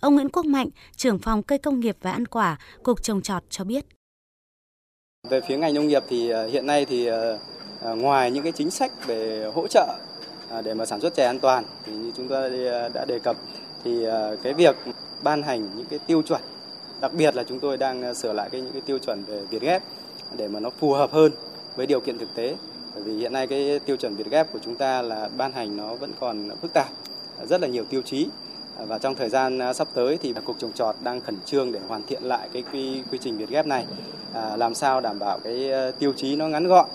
Ông 0.00 0.14
Nguyễn 0.14 0.28
Quốc 0.28 0.46
Mạnh, 0.46 0.68
trưởng 0.96 1.18
phòng 1.18 1.42
cây 1.42 1.58
công 1.58 1.80
nghiệp 1.80 1.96
và 2.02 2.12
ăn 2.12 2.26
quả, 2.26 2.58
Cục 2.82 3.02
trồng 3.02 3.22
trọt 3.22 3.42
cho 3.50 3.64
biết. 3.64 3.95
Về 5.28 5.40
phía 5.40 5.56
ngành 5.56 5.74
nông 5.74 5.88
nghiệp 5.88 6.04
thì 6.08 6.30
ờ, 6.30 6.46
hiện 6.46 6.66
nay 6.66 6.84
thì 6.84 7.06
ờ, 7.06 7.38
ờ, 7.80 7.94
ngoài 7.94 8.30
những 8.30 8.42
cái 8.42 8.52
chính 8.52 8.70
sách 8.70 9.06
về 9.06 9.50
hỗ 9.54 9.66
trợ 9.66 9.94
để 10.64 10.74
mà 10.74 10.86
sản 10.86 11.00
xuất 11.00 11.14
chè 11.14 11.24
an 11.26 11.38
toàn 11.38 11.64
thì 11.86 11.92
như 11.92 12.12
chúng 12.16 12.28
ta 12.28 12.48
đã 12.94 13.04
đề 13.08 13.18
cập 13.18 13.36
thì 13.84 14.06
cái 14.42 14.54
việc 14.54 14.76
ban 15.22 15.42
hành 15.42 15.68
những 15.76 15.86
cái 15.86 15.98
tiêu 15.98 16.22
chuẩn, 16.22 16.40
đặc 17.00 17.12
biệt 17.12 17.36
là 17.36 17.44
chúng 17.44 17.60
tôi 17.60 17.76
đang 17.76 18.14
sửa 18.14 18.32
lại 18.32 18.48
cái, 18.52 18.60
những 18.60 18.72
cái 18.72 18.82
tiêu 18.86 18.98
chuẩn 18.98 19.24
về 19.24 19.40
Việt 19.50 19.62
ghép 19.62 19.82
để 20.36 20.48
mà 20.48 20.60
nó 20.60 20.70
phù 20.70 20.92
hợp 20.92 21.12
hơn 21.12 21.32
với 21.76 21.86
điều 21.86 22.00
kiện 22.00 22.18
thực 22.18 22.34
tế. 22.34 22.54
Bởi 22.94 23.02
vì 23.02 23.18
hiện 23.18 23.32
nay 23.32 23.46
cái 23.46 23.78
tiêu 23.78 23.96
chuẩn 23.96 24.16
Việt 24.16 24.26
ghép 24.30 24.52
của 24.52 24.58
chúng 24.64 24.74
ta 24.74 25.02
là 25.02 25.28
ban 25.36 25.52
hành 25.52 25.76
nó 25.76 25.94
vẫn 25.94 26.10
còn 26.20 26.48
phức 26.62 26.72
tạp, 26.72 26.88
rất 27.48 27.60
là 27.60 27.68
nhiều 27.68 27.84
tiêu 27.90 28.02
chí 28.02 28.28
và 28.78 28.98
trong 28.98 29.14
thời 29.14 29.28
gian 29.28 29.58
à, 29.58 29.72
sắp 29.72 29.88
tới 29.94 30.18
thì 30.22 30.34
cục 30.44 30.58
trồng 30.58 30.72
trọt 30.72 30.96
đang 31.02 31.20
khẩn 31.20 31.36
trương 31.44 31.72
để 31.72 31.80
hoàn 31.88 32.02
thiện 32.06 32.22
lại 32.22 32.48
cái 32.52 32.62
quy 32.72 33.02
quy 33.10 33.18
trình 33.18 33.38
Việt 33.38 33.48
ghép 33.48 33.66
này 33.66 33.86
à, 34.32 34.56
làm 34.56 34.74
sao 34.74 35.00
đảm 35.00 35.18
bảo 35.18 35.38
cái 35.44 35.72
à, 35.72 35.90
tiêu 35.98 36.12
chí 36.16 36.36
nó 36.36 36.48
ngắn 36.48 36.66
gọn, 36.66 36.88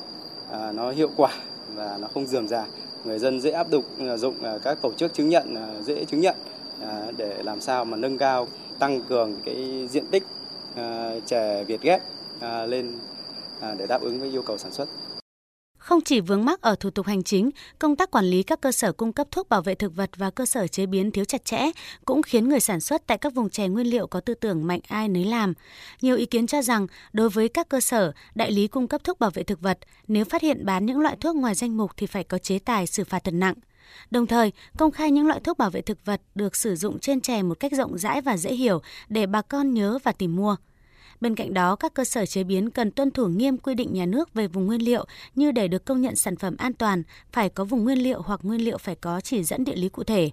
à, 0.51 0.71
nó 0.71 0.91
hiệu 0.91 1.09
quả 1.15 1.31
và 1.75 1.97
nó 2.01 2.07
không 2.13 2.25
dườm 2.25 2.47
già. 2.47 2.65
Người 3.03 3.19
dân 3.19 3.41
dễ 3.41 3.51
áp 3.51 3.67
dụng 3.71 3.83
à, 3.99 4.17
dụng 4.17 4.35
các 4.63 4.77
tổ 4.81 4.91
chức 4.93 5.13
chứng 5.13 5.29
nhận 5.29 5.55
dễ 5.85 6.05
chứng 6.05 6.21
nhận 6.21 6.35
à, 6.81 7.05
để 7.17 7.43
làm 7.43 7.61
sao 7.61 7.85
mà 7.85 7.97
nâng 7.97 8.17
cao 8.17 8.47
tăng 8.79 9.01
cường 9.01 9.35
cái 9.45 9.87
diện 9.91 10.05
tích 10.11 10.23
à, 10.75 11.11
chè 11.25 11.63
Việt 11.63 11.81
ghép 11.81 12.01
à, 12.39 12.65
lên 12.65 12.91
à, 13.59 13.75
để 13.77 13.87
đáp 13.87 14.01
ứng 14.01 14.19
với 14.19 14.29
yêu 14.29 14.41
cầu 14.41 14.57
sản 14.57 14.71
xuất. 14.71 14.87
Không 15.91 16.01
chỉ 16.01 16.19
vướng 16.21 16.45
mắc 16.45 16.61
ở 16.61 16.75
thủ 16.75 16.89
tục 16.89 17.05
hành 17.05 17.23
chính, 17.23 17.49
công 17.79 17.95
tác 17.95 18.11
quản 18.11 18.25
lý 18.25 18.43
các 18.43 18.61
cơ 18.61 18.71
sở 18.71 18.91
cung 18.91 19.13
cấp 19.13 19.27
thuốc 19.31 19.49
bảo 19.49 19.61
vệ 19.61 19.75
thực 19.75 19.95
vật 19.95 20.09
và 20.17 20.29
cơ 20.29 20.45
sở 20.45 20.67
chế 20.67 20.85
biến 20.85 21.11
thiếu 21.11 21.25
chặt 21.25 21.45
chẽ 21.45 21.71
cũng 22.05 22.21
khiến 22.21 22.49
người 22.49 22.59
sản 22.59 22.79
xuất 22.79 23.07
tại 23.07 23.17
các 23.17 23.33
vùng 23.33 23.49
chè 23.49 23.67
nguyên 23.67 23.87
liệu 23.87 24.07
có 24.07 24.19
tư 24.19 24.33
tưởng 24.33 24.67
mạnh 24.67 24.79
ai 24.87 25.09
nấy 25.09 25.25
làm. 25.25 25.53
Nhiều 26.01 26.15
ý 26.15 26.25
kiến 26.25 26.47
cho 26.47 26.61
rằng 26.61 26.87
đối 27.13 27.29
với 27.29 27.49
các 27.49 27.69
cơ 27.69 27.79
sở, 27.79 28.11
đại 28.35 28.51
lý 28.51 28.67
cung 28.67 28.87
cấp 28.87 29.01
thuốc 29.03 29.19
bảo 29.19 29.29
vệ 29.29 29.43
thực 29.43 29.61
vật, 29.61 29.79
nếu 30.07 30.25
phát 30.25 30.41
hiện 30.41 30.65
bán 30.65 30.85
những 30.85 30.99
loại 30.99 31.15
thuốc 31.19 31.35
ngoài 31.35 31.55
danh 31.55 31.77
mục 31.77 31.91
thì 31.97 32.07
phải 32.07 32.23
có 32.23 32.37
chế 32.37 32.59
tài 32.59 32.87
xử 32.87 33.03
phạt 33.03 33.23
thật 33.23 33.33
nặng. 33.33 33.55
Đồng 34.11 34.27
thời, 34.27 34.51
công 34.77 34.91
khai 34.91 35.11
những 35.11 35.27
loại 35.27 35.39
thuốc 35.39 35.57
bảo 35.57 35.69
vệ 35.69 35.81
thực 35.81 36.05
vật 36.05 36.21
được 36.35 36.55
sử 36.55 36.75
dụng 36.75 36.99
trên 36.99 37.21
chè 37.21 37.41
một 37.41 37.59
cách 37.59 37.71
rộng 37.71 37.97
rãi 37.97 38.21
và 38.21 38.37
dễ 38.37 38.53
hiểu 38.53 38.81
để 39.09 39.25
bà 39.25 39.41
con 39.41 39.73
nhớ 39.73 39.99
và 40.03 40.11
tìm 40.11 40.35
mua. 40.35 40.55
Bên 41.21 41.35
cạnh 41.35 41.53
đó, 41.53 41.75
các 41.75 41.93
cơ 41.93 42.03
sở 42.03 42.25
chế 42.25 42.43
biến 42.43 42.69
cần 42.69 42.91
tuân 42.91 43.11
thủ 43.11 43.27
nghiêm 43.27 43.57
quy 43.57 43.75
định 43.75 43.93
nhà 43.93 44.05
nước 44.05 44.33
về 44.33 44.47
vùng 44.47 44.65
nguyên 44.65 44.81
liệu 44.81 45.05
như 45.35 45.51
để 45.51 45.67
được 45.67 45.85
công 45.85 46.01
nhận 46.01 46.15
sản 46.15 46.35
phẩm 46.35 46.55
an 46.57 46.73
toàn, 46.73 47.03
phải 47.31 47.49
có 47.49 47.63
vùng 47.63 47.83
nguyên 47.83 48.03
liệu 48.03 48.21
hoặc 48.21 48.39
nguyên 48.43 48.61
liệu 48.61 48.77
phải 48.77 48.95
có 48.95 49.21
chỉ 49.21 49.43
dẫn 49.43 49.63
địa 49.63 49.75
lý 49.75 49.89
cụ 49.89 50.03
thể. 50.03 50.29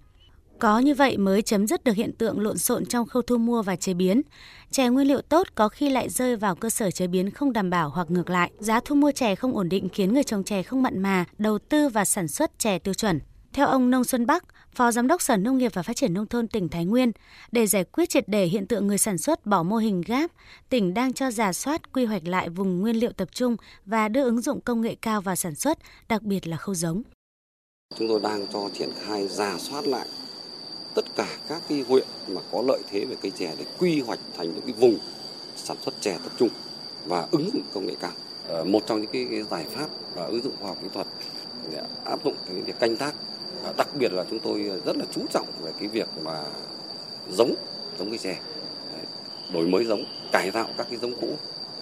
Có 0.58 0.78
như 0.78 0.94
vậy 0.94 1.16
mới 1.16 1.42
chấm 1.42 1.66
dứt 1.66 1.84
được 1.84 1.92
hiện 1.92 2.12
tượng 2.12 2.40
lộn 2.40 2.58
xộn 2.58 2.86
trong 2.86 3.06
khâu 3.06 3.22
thu 3.22 3.38
mua 3.38 3.62
và 3.62 3.76
chế 3.76 3.94
biến. 3.94 4.22
Chè 4.70 4.88
nguyên 4.88 5.08
liệu 5.08 5.20
tốt 5.20 5.46
có 5.54 5.68
khi 5.68 5.90
lại 5.90 6.08
rơi 6.08 6.36
vào 6.36 6.54
cơ 6.54 6.70
sở 6.70 6.90
chế 6.90 7.06
biến 7.06 7.30
không 7.30 7.52
đảm 7.52 7.70
bảo 7.70 7.90
hoặc 7.90 8.10
ngược 8.10 8.30
lại. 8.30 8.50
Giá 8.58 8.80
thu 8.84 8.94
mua 8.94 9.12
chè 9.12 9.34
không 9.34 9.56
ổn 9.56 9.68
định 9.68 9.88
khiến 9.88 10.14
người 10.14 10.24
trồng 10.24 10.44
chè 10.44 10.62
không 10.62 10.82
mặn 10.82 10.98
mà 10.98 11.24
đầu 11.38 11.58
tư 11.58 11.88
và 11.88 12.04
sản 12.04 12.28
xuất 12.28 12.58
chè 12.58 12.78
tiêu 12.78 12.94
chuẩn. 12.94 13.20
Theo 13.52 13.66
ông 13.66 13.90
Nông 13.90 14.04
Xuân 14.04 14.26
Bắc, 14.26 14.44
Phó 14.78 14.92
Giám 14.92 15.06
đốc 15.06 15.22
Sở 15.22 15.36
Nông 15.36 15.58
nghiệp 15.58 15.74
và 15.74 15.82
Phát 15.82 15.96
triển 15.96 16.14
Nông 16.14 16.26
thôn 16.26 16.48
tỉnh 16.48 16.68
Thái 16.68 16.84
Nguyên, 16.84 17.12
để 17.52 17.66
giải 17.66 17.84
quyết 17.84 18.08
triệt 18.08 18.28
đề 18.28 18.44
hiện 18.44 18.66
tượng 18.66 18.86
người 18.86 18.98
sản 18.98 19.18
xuất 19.18 19.46
bỏ 19.46 19.62
mô 19.62 19.76
hình 19.76 20.02
gáp, 20.06 20.30
tỉnh 20.68 20.94
đang 20.94 21.12
cho 21.12 21.30
giả 21.30 21.52
soát 21.52 21.92
quy 21.92 22.04
hoạch 22.04 22.28
lại 22.28 22.48
vùng 22.48 22.80
nguyên 22.80 22.96
liệu 22.96 23.12
tập 23.12 23.28
trung 23.32 23.56
và 23.84 24.08
đưa 24.08 24.24
ứng 24.24 24.40
dụng 24.40 24.60
công 24.60 24.80
nghệ 24.80 24.96
cao 25.02 25.20
vào 25.20 25.36
sản 25.36 25.54
xuất, 25.54 25.78
đặc 26.08 26.22
biệt 26.22 26.46
là 26.46 26.56
khâu 26.56 26.74
giống. 26.74 27.02
Chúng 27.98 28.08
tôi 28.08 28.20
đang 28.22 28.46
cho 28.52 28.68
triển 28.78 28.90
khai 29.06 29.28
giả 29.28 29.58
soát 29.58 29.86
lại 29.86 30.08
tất 30.94 31.04
cả 31.16 31.28
các 31.48 31.62
cái 31.68 31.84
huyện 31.88 32.06
mà 32.28 32.40
có 32.52 32.62
lợi 32.62 32.80
thế 32.90 33.04
về 33.04 33.16
cây 33.22 33.32
chè 33.38 33.54
để 33.58 33.64
quy 33.78 34.00
hoạch 34.00 34.20
thành 34.36 34.54
những 34.54 34.64
cái 34.66 34.72
vùng 34.72 34.98
sản 35.56 35.76
xuất 35.84 35.94
chè 36.00 36.18
tập 36.22 36.32
trung 36.38 36.50
và 37.06 37.26
ứng 37.30 37.50
dụng 37.52 37.62
công 37.74 37.86
nghệ 37.86 37.94
cao. 38.00 38.12
Ờ, 38.48 38.64
một 38.64 38.82
trong 38.86 39.00
những 39.00 39.10
cái 39.12 39.42
giải 39.50 39.64
pháp 39.70 39.88
và 40.14 40.24
ứng 40.24 40.42
dụng 40.42 40.54
khoa 40.60 40.68
học 40.68 40.78
kỹ 40.82 40.88
thuật 40.94 41.06
để 41.72 41.82
áp 42.04 42.24
dụng 42.24 42.34
cái 42.46 42.62
việc 42.62 42.80
canh 42.80 42.96
tác 42.96 43.14
Đặc 43.76 43.88
biệt 43.98 44.12
là 44.12 44.24
chúng 44.30 44.38
tôi 44.38 44.70
rất 44.84 44.96
là 44.96 45.04
chú 45.14 45.20
trọng 45.30 45.46
về 45.62 45.72
cái 45.78 45.88
việc 45.88 46.08
mà 46.22 46.44
giống 47.30 47.54
giống 47.98 48.08
cây 48.10 48.18
chè 48.18 48.38
đổi 49.52 49.66
mới 49.66 49.84
giống 49.84 50.04
cải 50.32 50.50
tạo 50.50 50.68
các 50.76 50.86
cái 50.90 50.98
giống 50.98 51.20
cũ 51.20 51.28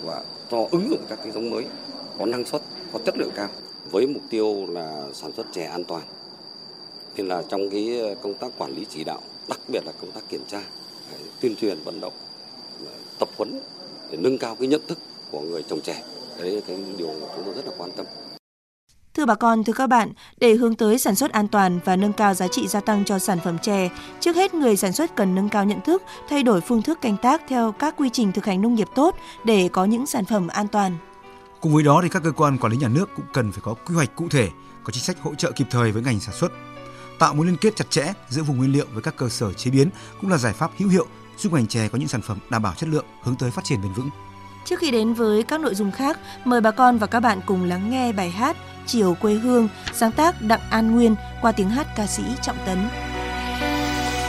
và 0.02 0.24
cho 0.50 0.68
ứng 0.70 0.88
dụng 0.90 1.00
các 1.08 1.18
cái 1.22 1.32
giống 1.32 1.50
mới 1.50 1.64
có 2.18 2.26
năng 2.26 2.44
suất 2.44 2.62
có 2.92 2.98
chất 3.04 3.14
lượng 3.18 3.30
cao 3.34 3.48
với 3.90 4.06
mục 4.06 4.22
tiêu 4.30 4.66
là 4.68 5.06
sản 5.12 5.32
xuất 5.32 5.46
chè 5.52 5.64
an 5.64 5.84
toàn 5.84 6.02
Nên 7.16 7.28
là 7.28 7.42
trong 7.48 7.70
cái 7.70 8.16
công 8.22 8.34
tác 8.34 8.48
quản 8.58 8.74
lý 8.74 8.86
chỉ 8.88 9.04
đạo, 9.04 9.20
đặc 9.48 9.60
biệt 9.68 9.80
là 9.86 9.92
công 10.00 10.12
tác 10.12 10.28
kiểm 10.28 10.42
tra, 10.48 10.62
tuyên 11.40 11.56
truyền 11.56 11.78
vận 11.84 12.00
động, 12.00 12.12
tập 13.18 13.28
huấn 13.36 13.60
để 14.10 14.18
nâng 14.20 14.38
cao 14.38 14.54
cái 14.54 14.68
nhận 14.68 14.80
thức 14.88 14.98
của 15.30 15.40
người 15.40 15.62
trồng 15.62 15.80
chè. 15.80 16.02
Đấy 16.38 16.50
là 16.50 16.60
cái 16.66 16.78
điều 16.96 17.14
chúng 17.34 17.44
tôi 17.44 17.54
rất 17.54 17.66
là 17.66 17.72
quan 17.78 17.90
tâm. 17.90 18.06
Thưa 19.16 19.26
bà 19.26 19.34
con, 19.34 19.64
thưa 19.64 19.72
các 19.72 19.86
bạn, 19.86 20.12
để 20.40 20.54
hướng 20.54 20.74
tới 20.74 20.98
sản 20.98 21.14
xuất 21.14 21.32
an 21.32 21.48
toàn 21.48 21.78
và 21.84 21.96
nâng 21.96 22.12
cao 22.12 22.34
giá 22.34 22.48
trị 22.48 22.68
gia 22.68 22.80
tăng 22.80 23.04
cho 23.04 23.18
sản 23.18 23.38
phẩm 23.44 23.58
chè, 23.58 23.88
trước 24.20 24.36
hết 24.36 24.54
người 24.54 24.76
sản 24.76 24.92
xuất 24.92 25.16
cần 25.16 25.34
nâng 25.34 25.48
cao 25.48 25.64
nhận 25.64 25.80
thức, 25.80 26.02
thay 26.28 26.42
đổi 26.42 26.60
phương 26.60 26.82
thức 26.82 27.00
canh 27.00 27.16
tác 27.16 27.42
theo 27.48 27.72
các 27.72 27.94
quy 27.96 28.10
trình 28.12 28.32
thực 28.32 28.46
hành 28.46 28.62
nông 28.62 28.74
nghiệp 28.74 28.88
tốt 28.94 29.16
để 29.44 29.68
có 29.72 29.84
những 29.84 30.06
sản 30.06 30.24
phẩm 30.24 30.48
an 30.48 30.68
toàn. 30.68 30.96
Cùng 31.60 31.74
với 31.74 31.82
đó 31.82 32.00
thì 32.02 32.08
các 32.08 32.22
cơ 32.22 32.32
quan 32.32 32.58
quản 32.58 32.72
lý 32.72 32.78
nhà 32.78 32.88
nước 32.88 33.10
cũng 33.16 33.24
cần 33.32 33.52
phải 33.52 33.60
có 33.62 33.74
quy 33.74 33.94
hoạch 33.94 34.16
cụ 34.16 34.28
thể, 34.30 34.48
có 34.84 34.90
chính 34.90 35.04
sách 35.04 35.16
hỗ 35.20 35.34
trợ 35.34 35.52
kịp 35.52 35.66
thời 35.70 35.92
với 35.92 36.02
ngành 36.02 36.20
sản 36.20 36.34
xuất. 36.34 36.52
Tạo 37.18 37.34
mối 37.34 37.46
liên 37.46 37.56
kết 37.56 37.76
chặt 37.76 37.90
chẽ 37.90 38.12
giữa 38.28 38.42
vùng 38.42 38.56
nguyên 38.56 38.72
liệu 38.72 38.86
với 38.92 39.02
các 39.02 39.16
cơ 39.16 39.28
sở 39.28 39.52
chế 39.52 39.70
biến 39.70 39.90
cũng 40.20 40.30
là 40.30 40.36
giải 40.36 40.52
pháp 40.52 40.70
hữu 40.78 40.88
hiệu 40.88 41.06
giúp 41.38 41.52
ngành 41.52 41.66
chè 41.66 41.88
có 41.88 41.98
những 41.98 42.08
sản 42.08 42.22
phẩm 42.22 42.38
đảm 42.50 42.62
bảo 42.62 42.74
chất 42.76 42.88
lượng 42.88 43.06
hướng 43.22 43.36
tới 43.36 43.50
phát 43.50 43.64
triển 43.64 43.82
bền 43.82 43.92
vững. 43.92 44.10
Trước 44.66 44.78
khi 44.78 44.90
đến 44.90 45.14
với 45.14 45.42
các 45.42 45.60
nội 45.60 45.74
dung 45.74 45.92
khác, 45.92 46.18
mời 46.44 46.60
bà 46.60 46.70
con 46.70 46.98
và 46.98 47.06
các 47.06 47.20
bạn 47.20 47.40
cùng 47.46 47.64
lắng 47.64 47.90
nghe 47.90 48.12
bài 48.12 48.30
hát 48.30 48.56
Chiều 48.86 49.16
quê 49.20 49.34
hương, 49.34 49.68
sáng 49.92 50.12
tác 50.12 50.42
Đặng 50.42 50.60
An 50.70 50.94
Nguyên 50.94 51.14
qua 51.42 51.52
tiếng 51.52 51.70
hát 51.70 51.86
ca 51.96 52.06
sĩ 52.06 52.22
Trọng 52.42 52.56
Tấn. 52.66 52.78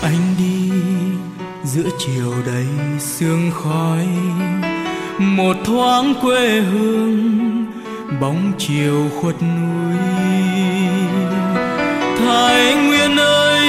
Anh 0.01 0.35
đi 0.37 0.71
giữa 1.63 1.89
chiều 1.99 2.33
đầy 2.45 2.65
sương 2.99 3.51
khói, 3.53 4.07
một 5.19 5.55
thoáng 5.65 6.13
quê 6.21 6.61
hương, 6.61 7.65
bóng 8.21 8.51
chiều 8.57 9.09
khuất 9.21 9.35
núi. 9.41 9.97
Thái 12.19 12.75
Nguyên 12.75 13.17
ơi, 13.19 13.67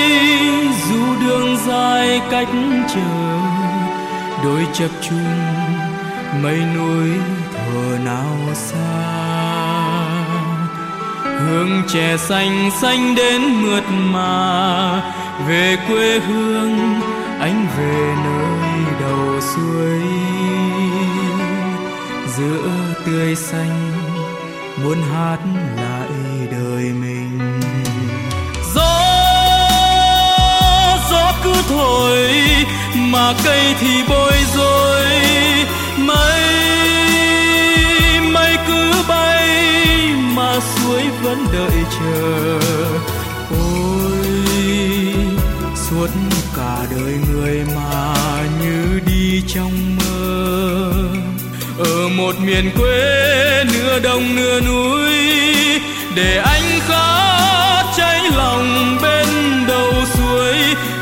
dù 0.91 1.27
đường 1.27 1.57
dài 1.67 2.21
cách 2.31 2.49
chờ, 2.89 3.39
đôi 4.45 4.67
chập 4.73 4.91
chung 5.09 5.58
mây 6.42 6.58
núi 6.76 7.11
thờ 7.54 7.99
nào 8.04 8.37
xa. 8.54 9.18
Hương 11.25 11.82
trẻ 11.92 12.16
xanh 12.16 12.70
xanh 12.82 13.14
đến 13.14 13.42
mượt 13.42 13.85
mà. 13.90 15.02
Về 15.49 15.76
quê 15.88 16.18
hương, 16.18 17.00
anh 17.40 17.66
về 17.78 18.14
nơi 18.25 18.94
đầu 19.00 19.40
suối 19.40 20.02
giữa 22.37 22.70
tươi 23.06 23.35
xanh 23.37 23.92
muốn 24.85 24.99
hát 25.12 25.38
lại 25.76 26.49
đời 26.50 26.85
mình. 26.85 27.61
Gió 28.75 28.99
gió 31.11 31.32
cứ 31.44 31.54
thổi, 31.68 32.28
mà 32.97 33.35
cây 33.44 33.75
thì 33.80 34.02
bối 34.08 34.32
rối. 34.56 35.27
Vẫn 41.28 41.47
đợi 41.52 41.85
chờ. 41.99 42.58
Ôi, 43.50 44.28
suốt 45.75 46.08
cả 46.56 46.76
đời 46.90 47.14
người 47.30 47.64
mà 47.76 48.14
như 48.61 49.00
đi 49.06 49.42
trong 49.54 49.97
mơ. 49.97 50.92
Ở 51.78 52.08
một 52.08 52.35
miền 52.40 52.70
quê 52.76 53.64
nửa 53.73 53.99
đồng 53.99 54.37
nửa 54.37 54.61
núi, 54.61 55.12
để 56.14 56.37
anh 56.37 56.80
khát 56.88 57.84
cháy 57.97 58.21
lòng 58.36 58.99
bên 59.02 59.28
đầu 59.69 59.93
suối. 60.14 60.54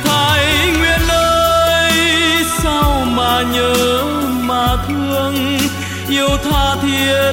Thái 0.04 0.46
nguyên 0.78 1.08
ơi, 1.08 1.92
sao 2.62 3.04
mà 3.16 3.42
nhớ 3.52 4.04
mà 4.42 4.76
thương? 4.88 5.58
Yêu 6.08 6.28
tha 6.44 6.76
thiết 6.82 7.32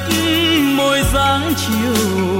môi 0.77 1.01
dáng 1.13 1.53
chiều 1.58 2.33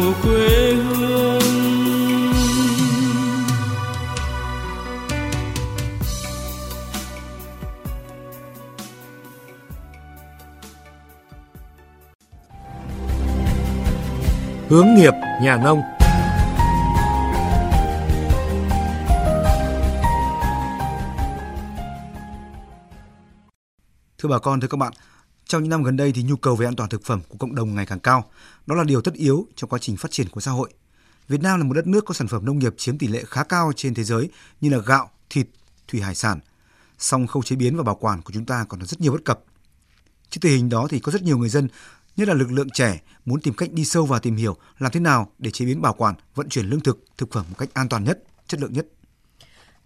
Hướng 14.74 14.94
nghiệp 14.96 15.14
nhà 15.42 15.58
nông 15.64 15.82
Thưa 24.18 24.30
bà 24.30 24.40
con, 24.40 24.62
thưa 24.62 24.68
các 24.68 24.78
bạn, 24.78 24.94
trong 25.46 25.64
những 25.64 25.70
năm 25.70 25.84
gần 25.84 25.98
đây 25.98 26.12
thì 26.16 26.24
nhu 26.24 26.36
cầu 26.36 26.56
về 26.56 26.68
an 26.68 26.76
toàn 26.76 26.90
thực 26.90 27.04
phẩm 27.04 27.22
của 27.30 27.38
cộng 27.38 27.56
đồng 27.56 27.76
ngày 27.76 27.86
càng 27.86 28.00
cao. 28.00 28.32
Đó 28.66 28.76
là 28.76 28.84
điều 28.84 29.02
tất 29.02 29.14
yếu 29.14 29.48
trong 29.56 29.70
quá 29.70 29.80
trình 29.80 29.98
phát 29.98 30.12
triển 30.12 30.30
của 30.30 30.42
xã 30.42 30.52
hội. 30.52 30.74
Việt 31.28 31.42
Nam 31.42 31.60
là 31.60 31.66
một 31.66 31.74
đất 31.74 31.88
nước 31.88 32.06
có 32.06 32.14
sản 32.14 32.28
phẩm 32.28 32.46
nông 32.46 32.60
nghiệp 32.60 32.74
chiếm 32.78 32.98
tỷ 32.98 33.08
lệ 33.08 33.24
khá 33.28 33.44
cao 33.44 33.72
trên 33.76 33.94
thế 33.94 34.04
giới 34.04 34.30
như 34.62 34.70
là 34.70 34.78
gạo, 34.78 35.10
thịt, 35.30 35.48
thủy 35.88 36.02
hải 36.02 36.16
sản. 36.16 36.40
Song 36.98 37.28
khâu 37.28 37.44
chế 37.44 37.56
biến 37.56 37.78
và 37.78 37.84
bảo 37.84 37.96
quản 37.96 38.22
của 38.22 38.32
chúng 38.34 38.46
ta 38.46 38.66
còn 38.70 38.86
rất 38.86 39.02
nhiều 39.02 39.12
bất 39.12 39.26
cập. 39.26 39.40
Trước 40.30 40.40
tình 40.42 40.58
hình 40.58 40.70
đó 40.70 40.88
thì 40.90 41.00
có 41.00 41.12
rất 41.12 41.24
nhiều 41.24 41.38
người 41.38 41.50
dân, 41.50 41.68
nhất 42.18 42.28
là 42.28 42.34
lực 42.34 42.52
lượng 42.52 42.70
trẻ 42.70 43.02
muốn 43.26 43.42
tìm 43.42 43.54
cách 43.54 43.72
đi 43.72 43.86
sâu 43.86 44.06
vào 44.06 44.20
tìm 44.20 44.36
hiểu 44.36 44.56
làm 44.80 44.92
thế 44.92 45.00
nào 45.00 45.32
để 45.40 45.52
chế 45.52 45.66
biến 45.66 45.82
bảo 45.82 45.94
quản, 45.94 46.16
vận 46.36 46.50
chuyển 46.50 46.66
lương 46.66 46.80
thực, 46.80 47.06
thực 47.18 47.32
phẩm 47.32 47.46
một 47.50 47.56
cách 47.58 47.70
an 47.74 47.90
toàn 47.90 48.04
nhất, 48.04 48.24
chất 48.48 48.62
lượng 48.62 48.74
nhất. 48.74 48.86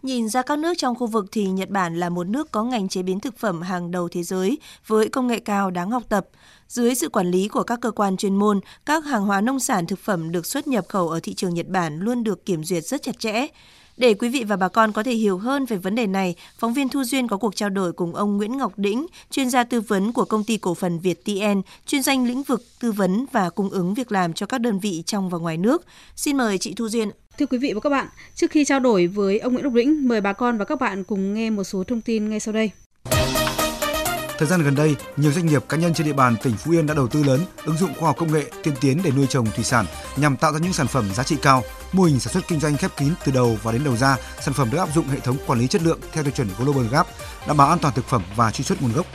Nhìn 0.04 0.30
ra 0.30 0.42
các 0.42 0.60
nước 0.60 0.74
trong 0.78 0.96
khu 0.96 1.08
vực 1.08 1.26
thì 1.32 1.48
Nhật 1.48 1.70
Bản 1.70 2.00
là 2.00 2.10
một 2.10 2.28
nước 2.28 2.52
có 2.52 2.64
ngành 2.64 2.90
chế 2.90 3.04
biến 3.04 3.20
thực 3.20 3.38
phẩm 3.38 3.62
hàng 3.62 3.92
đầu 3.92 4.10
thế 4.10 4.24
giới 4.24 4.58
với 4.88 5.10
công 5.10 5.28
nghệ 5.28 5.40
cao 5.40 5.72
đáng 5.72 5.92
học 5.92 6.04
tập. 6.10 6.28
Dưới 6.68 6.96
sự 6.96 7.10
quản 7.10 7.32
lý 7.32 7.48
của 7.48 7.64
các 7.64 7.80
cơ 7.82 7.92
quan 7.92 8.18
chuyên 8.18 8.36
môn, 8.36 8.60
các 8.86 9.06
hàng 9.06 9.26
hóa 9.26 9.42
nông 9.42 9.60
sản 9.60 9.88
thực 9.88 10.00
phẩm 10.00 10.32
được 10.32 10.46
xuất 10.46 10.68
nhập 10.68 10.86
khẩu 10.90 11.10
ở 11.10 11.20
thị 11.24 11.34
trường 11.34 11.54
Nhật 11.54 11.68
Bản 11.68 12.00
luôn 12.00 12.24
được 12.24 12.46
kiểm 12.46 12.64
duyệt 12.64 12.84
rất 12.84 13.02
chặt 13.04 13.20
chẽ. 13.20 13.48
Để 13.98 14.14
quý 14.14 14.30
vị 14.30 14.44
và 14.44 14.56
bà 14.56 14.68
con 14.68 14.92
có 14.92 15.04
thể 15.04 15.14
hiểu 15.14 15.38
hơn 15.38 15.66
về 15.66 15.78
vấn 15.78 15.96
đề 15.96 16.08
này, 16.08 16.36
phóng 16.58 16.74
viên 16.74 16.90
Thu 16.90 17.04
Duyên 17.04 17.28
có 17.28 17.38
cuộc 17.38 17.56
trao 17.56 17.70
đổi 17.70 17.94
cùng 17.94 18.16
ông 18.16 18.38
Nguyễn 18.38 18.58
Ngọc 18.58 18.74
Đĩnh, 18.78 19.08
chuyên 19.32 19.50
gia 19.50 19.64
tư 19.64 19.82
vấn 19.82 20.14
của 20.14 20.26
công 20.26 20.44
ty 20.44 20.58
cổ 20.58 20.74
phần 20.74 21.00
Việt 21.00 21.26
TN, 21.26 21.62
chuyên 21.86 22.04
danh 22.04 22.28
lĩnh 22.28 22.44
vực 22.44 22.64
tư 22.80 22.92
vấn 22.92 23.26
và 23.32 23.50
cung 23.50 23.70
ứng 23.70 23.94
việc 23.94 24.12
làm 24.12 24.34
cho 24.34 24.46
các 24.46 24.62
đơn 24.62 24.80
vị 24.80 25.04
trong 25.06 25.30
và 25.30 25.38
ngoài 25.38 25.58
nước. 25.58 25.86
Xin 26.16 26.38
mời 26.38 26.58
chị 26.58 26.74
Thu 26.74 26.90
Duyên. 26.90 27.10
Thưa 27.38 27.46
quý 27.46 27.58
vị 27.58 27.74
và 27.74 27.80
các 27.80 27.90
bạn, 27.90 28.08
trước 28.36 28.52
khi 28.52 28.66
trao 28.66 28.80
đổi 28.80 29.08
với 29.08 29.40
ông 29.40 29.54
Nguyễn 29.54 29.64
Ngọc 29.64 29.74
Đĩnh, 29.74 30.08
mời 30.08 30.22
bà 30.22 30.34
con 30.34 30.58
và 30.58 30.66
các 30.66 30.80
bạn 30.80 31.04
cùng 31.04 31.34
nghe 31.34 31.50
một 31.50 31.64
số 31.64 31.84
thông 31.84 32.02
tin 32.02 32.30
ngay 32.30 32.40
sau 32.40 32.54
đây. 32.54 32.72
Thời 34.38 34.48
gian 34.48 34.64
gần 34.64 34.76
đây, 34.76 34.96
nhiều 35.18 35.32
doanh 35.32 35.46
nghiệp 35.46 35.64
cá 35.70 35.78
nhân 35.78 35.94
trên 35.94 36.08
địa 36.08 36.14
bàn 36.14 36.36
tỉnh 36.44 36.58
Phú 36.58 36.72
Yên 36.72 36.86
đã 36.86 36.94
đầu 36.94 37.08
tư 37.08 37.24
lớn, 37.24 37.40
ứng 37.66 37.78
dụng 37.78 37.94
khoa 38.00 38.10
học 38.10 38.16
công 38.20 38.34
nghệ 38.34 38.46
tiên 38.64 38.74
tiến 38.82 39.02
để 39.04 39.12
nuôi 39.12 39.28
trồng 39.30 39.46
thủy 39.46 39.64
sản 39.64 39.86
nhằm 40.18 40.38
tạo 40.38 40.54
ra 40.54 40.60
những 40.60 40.74
sản 40.74 40.88
phẩm 40.88 41.10
giá 41.14 41.24
trị 41.24 41.36
cao. 41.42 41.64
Mô 41.92 42.04
hình 42.04 42.20
sản 42.20 42.34
xuất 42.34 42.48
kinh 42.48 42.60
doanh 42.60 42.78
khép 42.78 42.92
kín 42.98 43.14
từ 43.26 43.32
đầu 43.32 43.58
và 43.64 43.72
đến 43.72 43.84
đầu 43.84 43.96
ra, 43.96 44.18
sản 44.42 44.54
phẩm 44.54 44.70
được 44.72 44.78
áp 44.78 44.90
dụng 44.96 45.08
hệ 45.08 45.20
thống 45.20 45.38
quản 45.48 45.60
lý 45.60 45.68
chất 45.68 45.82
lượng 45.82 46.00
theo 46.12 46.24
tiêu 46.24 46.34
chuẩn 46.36 46.48
Global 46.58 46.88
Gap, 46.92 47.08
đảm 47.48 47.58
bảo 47.58 47.70
an 47.70 47.80
toàn 47.80 47.94
thực 47.94 48.06
phẩm 48.06 48.24
và 48.36 48.52
truy 48.52 48.64
xuất 48.64 48.82
nguồn 48.82 48.94
gốc. 48.94 49.06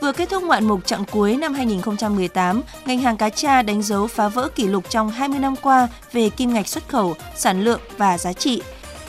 Vừa 0.00 0.12
kết 0.12 0.30
thúc 0.30 0.42
ngoạn 0.42 0.64
mục 0.64 0.86
chặng 0.86 1.04
cuối 1.10 1.36
năm 1.36 1.54
2018, 1.54 2.62
ngành 2.86 2.98
hàng 2.98 3.16
cá 3.16 3.30
tra 3.30 3.62
đánh 3.62 3.82
dấu 3.82 4.06
phá 4.06 4.28
vỡ 4.28 4.48
kỷ 4.54 4.66
lục 4.66 4.84
trong 4.88 5.10
20 5.10 5.38
năm 5.38 5.54
qua 5.56 5.88
về 6.12 6.30
kim 6.30 6.54
ngạch 6.54 6.68
xuất 6.68 6.88
khẩu, 6.88 7.14
sản 7.36 7.64
lượng 7.64 7.80
và 7.98 8.18
giá 8.18 8.32
trị. 8.32 8.62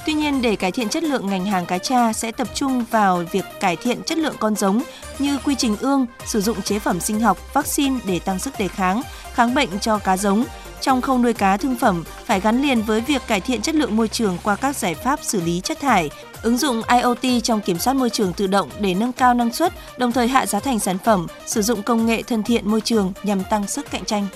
Tuy 0.05 0.13
nhiên, 0.13 0.41
để 0.41 0.55
cải 0.55 0.71
thiện 0.71 0.89
chất 0.89 1.03
lượng 1.03 1.27
ngành 1.27 1.45
hàng 1.45 1.65
cá 1.65 1.77
tra 1.77 2.13
sẽ 2.13 2.31
tập 2.31 2.47
trung 2.53 2.85
vào 2.91 3.23
việc 3.31 3.45
cải 3.59 3.75
thiện 3.75 4.03
chất 4.03 4.17
lượng 4.17 4.35
con 4.39 4.55
giống 4.55 4.81
như 5.19 5.37
quy 5.45 5.55
trình 5.55 5.75
ương, 5.79 6.05
sử 6.25 6.41
dụng 6.41 6.61
chế 6.61 6.79
phẩm 6.79 6.99
sinh 6.99 7.19
học, 7.19 7.53
vaccine 7.53 7.99
để 8.05 8.19
tăng 8.19 8.39
sức 8.39 8.53
đề 8.59 8.67
kháng, 8.67 9.01
kháng 9.33 9.53
bệnh 9.53 9.69
cho 9.79 9.97
cá 9.97 10.17
giống. 10.17 10.45
Trong 10.81 11.01
khâu 11.01 11.17
nuôi 11.17 11.33
cá 11.33 11.57
thương 11.57 11.75
phẩm 11.75 12.03
phải 12.25 12.39
gắn 12.39 12.61
liền 12.61 12.81
với 12.81 13.01
việc 13.01 13.21
cải 13.27 13.41
thiện 13.41 13.61
chất 13.61 13.75
lượng 13.75 13.95
môi 13.95 14.07
trường 14.07 14.37
qua 14.43 14.55
các 14.55 14.75
giải 14.75 14.95
pháp 14.95 15.19
xử 15.23 15.41
lý 15.41 15.61
chất 15.63 15.79
thải, 15.79 16.09
ứng 16.41 16.57
dụng 16.57 16.81
IoT 16.87 17.43
trong 17.43 17.61
kiểm 17.61 17.79
soát 17.79 17.93
môi 17.93 18.09
trường 18.09 18.33
tự 18.33 18.47
động 18.47 18.69
để 18.79 18.93
nâng 18.93 19.11
cao 19.11 19.33
năng 19.33 19.53
suất, 19.53 19.73
đồng 19.97 20.11
thời 20.11 20.27
hạ 20.27 20.45
giá 20.45 20.59
thành 20.59 20.79
sản 20.79 20.97
phẩm, 21.05 21.27
sử 21.45 21.61
dụng 21.61 21.83
công 21.83 22.05
nghệ 22.05 22.23
thân 22.23 22.43
thiện 22.43 22.71
môi 22.71 22.81
trường 22.81 23.13
nhằm 23.23 23.43
tăng 23.43 23.67
sức 23.67 23.91
cạnh 23.91 24.05
tranh. 24.05 24.27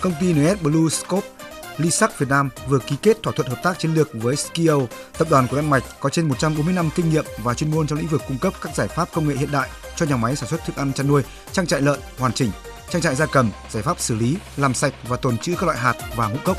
Công 0.00 0.12
ty 0.20 0.32
NS 0.32 0.62
Blue 0.62 0.88
Scope 0.90 1.37
Lisac 1.78 2.18
Việt 2.18 2.28
Nam 2.28 2.48
vừa 2.68 2.78
ký 2.78 2.96
kết 3.02 3.22
thỏa 3.22 3.32
thuận 3.36 3.48
hợp 3.48 3.62
tác 3.62 3.78
chiến 3.78 3.94
lược 3.94 4.08
với 4.12 4.36
Skio, 4.36 4.78
tập 5.18 5.28
đoàn 5.30 5.46
của 5.50 5.56
Đan 5.56 5.70
Mạch 5.70 5.84
có 6.00 6.08
trên 6.10 6.28
140 6.28 6.74
năm 6.74 6.90
kinh 6.94 7.10
nghiệm 7.10 7.24
và 7.42 7.54
chuyên 7.54 7.70
môn 7.70 7.86
trong 7.86 7.98
lĩnh 7.98 8.08
vực 8.08 8.22
cung 8.28 8.38
cấp 8.38 8.52
các 8.60 8.74
giải 8.74 8.88
pháp 8.88 9.08
công 9.12 9.28
nghệ 9.28 9.34
hiện 9.36 9.52
đại 9.52 9.68
cho 9.96 10.06
nhà 10.06 10.16
máy 10.16 10.36
sản 10.36 10.48
xuất 10.48 10.64
thức 10.66 10.76
ăn 10.76 10.92
chăn 10.92 11.08
nuôi, 11.08 11.22
trang 11.52 11.66
trại 11.66 11.80
lợn 11.80 12.00
hoàn 12.18 12.32
chỉnh, 12.32 12.50
trang 12.90 13.02
trại 13.02 13.14
gia 13.14 13.26
cầm, 13.26 13.50
giải 13.70 13.82
pháp 13.82 14.00
xử 14.00 14.14
lý, 14.14 14.36
làm 14.56 14.74
sạch 14.74 14.94
và 15.08 15.16
tồn 15.16 15.38
trữ 15.38 15.54
các 15.54 15.62
loại 15.62 15.78
hạt 15.78 15.94
và 16.16 16.28
ngũ 16.28 16.38
cốc. 16.44 16.58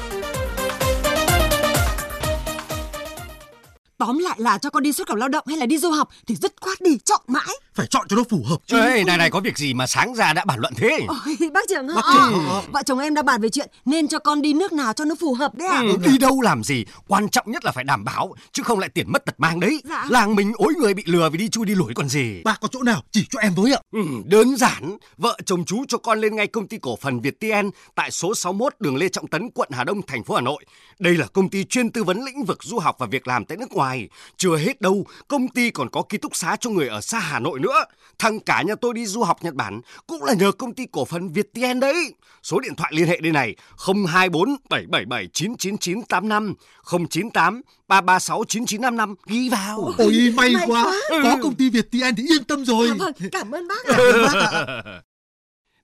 Tóm 3.98 4.18
lại 4.18 4.36
là 4.40 4.58
cho 4.58 4.70
con 4.70 4.84
đi 4.84 4.94
xuất 4.94 5.08
khẩu 5.08 5.18
lao 5.18 5.30
động 5.30 5.44
hay 5.48 5.58
là 5.58 5.66
đi 5.66 5.78
du 5.78 5.92
học 5.92 6.10
thì 6.28 6.36
dứt 6.36 6.54
khoát 6.62 6.82
đi, 6.82 6.98
chọn 6.98 7.22
mãi 7.28 7.56
phải 7.80 7.88
chọn 7.88 8.08
cho 8.10 8.16
nó 8.16 8.24
phù 8.30 8.44
hợp 8.46 8.58
chứ. 8.68 8.80
Ê, 8.80 9.04
này 9.04 9.18
này 9.18 9.30
có 9.30 9.40
việc 9.40 9.58
gì 9.58 9.74
mà 9.74 9.88
sáng 9.88 10.14
ra 10.14 10.34
đã 10.34 10.46
bàn 10.46 10.60
luận 10.60 10.74
thế? 10.78 11.00
Ôi, 11.08 11.50
bác 11.54 11.70
trưởng 11.70 11.88
bác 11.88 12.02
trưởng. 12.14 12.34
Ừ. 12.34 12.62
Vợ 12.72 12.82
chồng 12.86 13.00
em 13.00 13.14
đã 13.14 13.22
bàn 13.22 13.42
về 13.42 13.50
chuyện 13.50 13.70
nên 13.86 14.08
cho 14.08 14.20
con 14.20 14.42
đi 14.42 14.54
nước 14.54 14.74
nào 14.74 14.94
cho 14.94 15.06
nó 15.06 15.16
phù 15.20 15.34
hợp 15.34 15.56
đấy 15.56 15.68
ạ. 15.68 15.78
À? 15.78 15.82
Ừ, 15.82 15.98
đi 16.06 16.18
đâu 16.18 16.42
làm 16.42 16.64
gì, 16.64 16.86
quan 17.08 17.30
trọng 17.30 17.52
nhất 17.52 17.66
là 17.66 17.72
phải 17.72 17.84
đảm 17.84 18.04
bảo 18.06 18.34
chứ 18.52 18.64
không 18.64 18.80
lại 18.80 18.90
tiền 18.90 19.12
mất 19.12 19.26
tật 19.26 19.40
mang 19.40 19.60
đấy. 19.60 19.82
Dạ. 19.90 20.06
Làng 20.10 20.36
mình 20.36 20.52
ối 20.56 20.74
người 20.82 20.94
bị 20.94 21.04
lừa 21.06 21.30
vì 21.30 21.38
đi 21.38 21.50
chui 21.50 21.66
đi 21.66 21.76
lủi 21.76 21.94
còn 21.94 22.10
gì. 22.10 22.42
Bác 22.44 22.62
có 22.62 22.68
chỗ 22.72 22.84
nào 22.84 23.04
chỉ 23.12 23.26
cho 23.30 23.40
em 23.40 23.54
với 23.56 23.74
ạ? 23.74 23.80
Ừ, 23.92 24.02
đơn 24.26 24.58
giản, 24.58 24.98
vợ 25.18 25.38
chồng 25.46 25.66
chú 25.66 25.84
cho 25.88 25.98
con 25.98 26.22
lên 26.22 26.36
ngay 26.36 26.48
công 26.48 26.68
ty 26.68 26.78
cổ 26.78 26.96
phần 27.02 27.20
Việt 27.20 27.40
TN 27.40 27.70
tại 27.96 28.12
số 28.12 28.36
61 28.36 28.74
đường 28.80 28.96
Lê 28.96 29.10
Trọng 29.10 29.28
Tấn, 29.28 29.50
quận 29.56 29.70
Hà 29.72 29.84
Đông, 29.84 30.02
thành 30.02 30.24
phố 30.24 30.36
Hà 30.36 30.42
Nội. 30.42 30.66
Đây 31.00 31.14
là 31.14 31.28
công 31.34 31.50
ty 31.50 31.64
chuyên 31.64 31.92
tư 31.92 32.04
vấn 32.04 32.26
lĩnh 32.26 32.46
vực 32.46 32.64
du 32.64 32.80
học 32.80 32.96
và 33.00 33.06
việc 33.06 33.28
làm 33.28 33.46
tại 33.46 33.58
nước 33.58 33.72
ngoài. 33.72 34.10
Chưa 34.38 34.58
hết 34.58 34.82
đâu, 34.82 35.06
công 35.28 35.48
ty 35.48 35.70
còn 35.72 35.90
có 35.90 36.02
ký 36.10 36.18
túc 36.18 36.36
xá 36.36 36.56
cho 36.60 36.70
người 36.70 36.88
ở 36.88 37.02
xa 37.02 37.20
Hà 37.20 37.40
Nội 37.40 37.60
nữa. 37.60 37.69
Thằng 38.20 38.40
cả 38.40 38.62
nhà 38.62 38.76
tôi 38.76 38.94
đi 38.94 39.06
du 39.06 39.24
học 39.24 39.44
Nhật 39.44 39.54
Bản 39.54 39.82
cũng 40.08 40.24
là 40.24 40.34
nhờ 40.34 40.52
công 40.52 40.74
ty 40.74 40.86
cổ 40.92 41.06
phần 41.06 41.34
Viettel 41.34 41.80
đấy. 41.80 42.14
Số 42.44 42.60
điện 42.60 42.76
thoại 42.76 42.92
liên 42.96 43.08
hệ 43.08 43.20
đây 43.20 43.32
này 43.32 43.56
024 44.08 44.56
777 44.70 45.28
99985 45.34 46.54
098 47.10 47.62
336 47.88 48.44
9955 48.48 49.16
ghi 49.26 49.50
vào. 49.50 49.94
Ôi 49.98 50.34
may, 50.38 50.54
may 50.54 50.64
quá. 50.68 50.84
quá. 50.84 50.94
Ừ. 51.10 51.20
Có 51.24 51.38
công 51.44 51.56
ty 51.56 51.70
Viettel 51.70 52.14
thì 52.18 52.24
yên 52.30 52.44
tâm 52.44 52.66
rồi. 52.66 52.88
À, 52.88 52.96
vâng, 53.00 53.14
cảm 53.32 53.52
ơn 53.52 53.68
bác. 53.68 53.96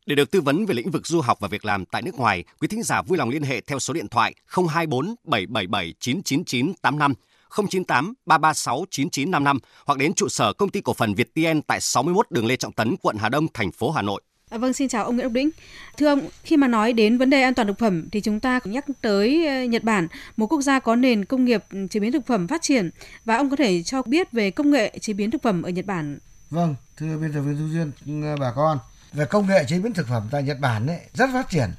Để 0.05 0.15
được 0.15 0.31
tư 0.31 0.41
vấn 0.41 0.65
về 0.65 0.73
lĩnh 0.73 0.91
vực 0.91 1.07
du 1.07 1.21
học 1.21 1.37
và 1.39 1.47
việc 1.47 1.65
làm 1.65 1.85
tại 1.85 2.01
nước 2.01 2.15
ngoài, 2.15 2.43
quý 2.59 2.67
thính 2.67 2.83
giả 2.83 3.01
vui 3.01 3.17
lòng 3.17 3.29
liên 3.29 3.43
hệ 3.43 3.61
theo 3.61 3.79
số 3.79 3.93
điện 3.93 4.07
thoại 4.07 4.33
024 4.47 5.15
777 5.23 5.93
99985 5.99 7.13
098 7.55 8.13
336 8.25 8.85
9955 8.91 9.59
hoặc 9.85 9.97
đến 9.97 10.13
trụ 10.13 10.29
sở 10.29 10.53
công 10.53 10.69
ty 10.69 10.81
cổ 10.81 10.93
phần 10.93 11.13
Viettel 11.13 11.59
tại 11.67 11.81
61 11.81 12.31
đường 12.31 12.45
Lê 12.45 12.55
Trọng 12.55 12.73
Tấn, 12.73 12.95
quận 13.01 13.17
Hà 13.19 13.29
Đông, 13.29 13.47
thành 13.53 13.71
phố 13.71 13.91
Hà 13.91 14.01
Nội. 14.01 14.21
À, 14.49 14.57
vâng, 14.57 14.73
xin 14.73 14.87
chào 14.87 15.05
ông 15.05 15.15
Nguyễn 15.15 15.23
Đốc 15.23 15.31
Đĩnh. 15.33 15.49
Thưa 15.97 16.07
ông, 16.07 16.21
khi 16.43 16.57
mà 16.57 16.67
nói 16.67 16.93
đến 16.93 17.17
vấn 17.17 17.29
đề 17.29 17.41
an 17.41 17.53
toàn 17.53 17.67
thực 17.67 17.79
phẩm 17.79 18.09
thì 18.11 18.21
chúng 18.21 18.39
ta 18.39 18.59
nhắc 18.63 18.85
tới 19.01 19.47
ờ, 19.47 19.63
Nhật 19.63 19.83
Bản, 19.83 20.07
một 20.37 20.47
quốc 20.47 20.61
gia 20.61 20.79
có 20.79 20.95
nền 20.95 21.25
công 21.25 21.45
nghiệp 21.45 21.63
chế 21.89 21.99
biến 21.99 22.11
thực 22.11 22.27
phẩm 22.27 22.47
phát 22.47 22.61
triển 22.61 22.89
và 23.25 23.37
ông 23.37 23.49
có 23.49 23.55
thể 23.55 23.83
cho 23.83 24.01
biết 24.01 24.31
về 24.31 24.51
công 24.51 24.71
nghệ 24.71 24.97
chế 25.01 25.13
biến 25.13 25.31
thực 25.31 25.43
phẩm 25.43 25.63
ở 25.63 25.69
Nhật 25.69 25.85
Bản. 25.85 26.19
Vâng, 26.49 26.75
thưa 26.97 27.17
biên 27.17 27.33
tập 27.33 27.41
viên 27.41 27.57
Thu 27.57 27.67
Duyên, 27.67 27.91
bà 28.39 28.51
con, 28.55 28.79
về 29.13 29.25
công 29.25 29.47
nghệ 29.47 29.65
chế 29.67 29.79
biến 29.79 29.93
thực 29.93 30.07
phẩm 30.07 30.27
tại 30.31 30.43
Nhật 30.43 30.59
Bản 30.59 30.87
ấy, 30.87 30.99
rất 31.13 31.29
phát 31.33 31.49
triển. 31.49 31.69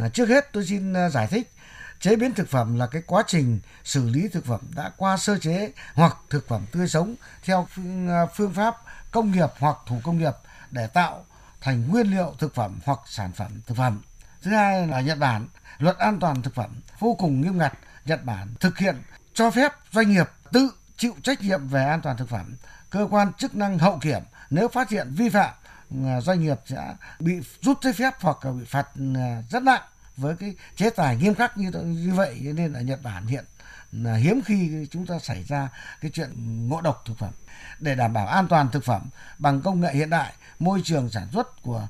À, 0.00 0.08
trước 0.08 0.28
hết 0.28 0.52
tôi 0.52 0.66
xin 0.66 0.92
ờ, 0.92 1.08
giải 1.08 1.26
thích 1.26 1.51
chế 2.02 2.16
biến 2.16 2.34
thực 2.34 2.48
phẩm 2.48 2.78
là 2.78 2.86
cái 2.86 3.02
quá 3.06 3.22
trình 3.26 3.60
xử 3.84 4.08
lý 4.08 4.28
thực 4.28 4.46
phẩm 4.46 4.60
đã 4.76 4.90
qua 4.96 5.16
sơ 5.16 5.38
chế 5.38 5.72
hoặc 5.94 6.16
thực 6.30 6.48
phẩm 6.48 6.66
tươi 6.72 6.88
sống 6.88 7.14
theo 7.44 7.66
à, 8.08 8.26
phương, 8.34 8.52
pháp 8.52 8.76
công 9.10 9.32
nghiệp 9.32 9.48
hoặc 9.58 9.76
thủ 9.86 10.00
công 10.04 10.18
nghiệp 10.18 10.32
để 10.70 10.86
tạo 10.86 11.24
thành 11.60 11.88
nguyên 11.88 12.06
liệu 12.06 12.34
thực 12.38 12.54
phẩm 12.54 12.78
hoặc 12.84 12.98
sản 13.06 13.32
phẩm 13.32 13.60
thực 13.66 13.76
phẩm. 13.76 14.02
Thứ 14.42 14.50
hai 14.50 14.86
là 14.86 15.00
Nhật 15.00 15.18
Bản, 15.18 15.46
luật 15.78 15.98
an 15.98 16.20
toàn 16.20 16.42
thực 16.42 16.54
phẩm 16.54 16.80
vô 16.98 17.16
cùng 17.18 17.40
nghiêm 17.40 17.58
ngặt. 17.58 17.72
Nhật 18.04 18.24
Bản 18.24 18.54
thực 18.60 18.78
hiện 18.78 19.02
cho 19.34 19.50
phép 19.50 19.72
doanh 19.92 20.10
nghiệp 20.10 20.30
tự 20.52 20.70
chịu 20.96 21.14
trách 21.22 21.40
nhiệm 21.42 21.68
về 21.68 21.84
an 21.84 22.00
toàn 22.00 22.16
thực 22.16 22.28
phẩm. 22.28 22.56
Cơ 22.90 23.06
quan 23.10 23.32
chức 23.32 23.54
năng 23.54 23.78
hậu 23.78 23.98
kiểm 23.98 24.22
nếu 24.50 24.68
phát 24.68 24.90
hiện 24.90 25.12
vi 25.16 25.28
phạm 25.28 25.54
à, 26.06 26.20
doanh 26.20 26.40
nghiệp 26.40 26.60
sẽ 26.66 26.94
bị 27.18 27.40
rút 27.60 27.78
giấy 27.82 27.92
phép 27.92 28.14
hoặc 28.20 28.38
bị 28.44 28.64
phạt 28.64 28.88
à, 29.16 29.42
rất 29.50 29.62
nặng 29.62 29.82
với 30.22 30.36
cái 30.36 30.54
chế 30.76 30.90
tài 30.90 31.16
nghiêm 31.16 31.34
khắc 31.34 31.58
như 31.58 31.70
như 31.84 32.14
vậy 32.14 32.40
nên 32.56 32.72
ở 32.72 32.80
Nhật 32.80 33.02
Bản 33.02 33.26
hiện 33.26 33.44
là 33.92 34.14
hiếm 34.14 34.40
khi 34.44 34.86
chúng 34.90 35.06
ta 35.06 35.18
xảy 35.18 35.44
ra 35.44 35.68
cái 36.00 36.10
chuyện 36.14 36.30
ngộ 36.68 36.80
độc 36.80 37.02
thực 37.06 37.18
phẩm 37.18 37.32
để 37.80 37.94
đảm 37.94 38.12
bảo 38.12 38.26
an 38.26 38.46
toàn 38.48 38.68
thực 38.72 38.84
phẩm 38.84 39.02
bằng 39.38 39.60
công 39.60 39.80
nghệ 39.80 39.94
hiện 39.94 40.10
đại 40.10 40.32
môi 40.58 40.80
trường 40.84 41.10
sản 41.10 41.26
xuất 41.32 41.62
của 41.62 41.88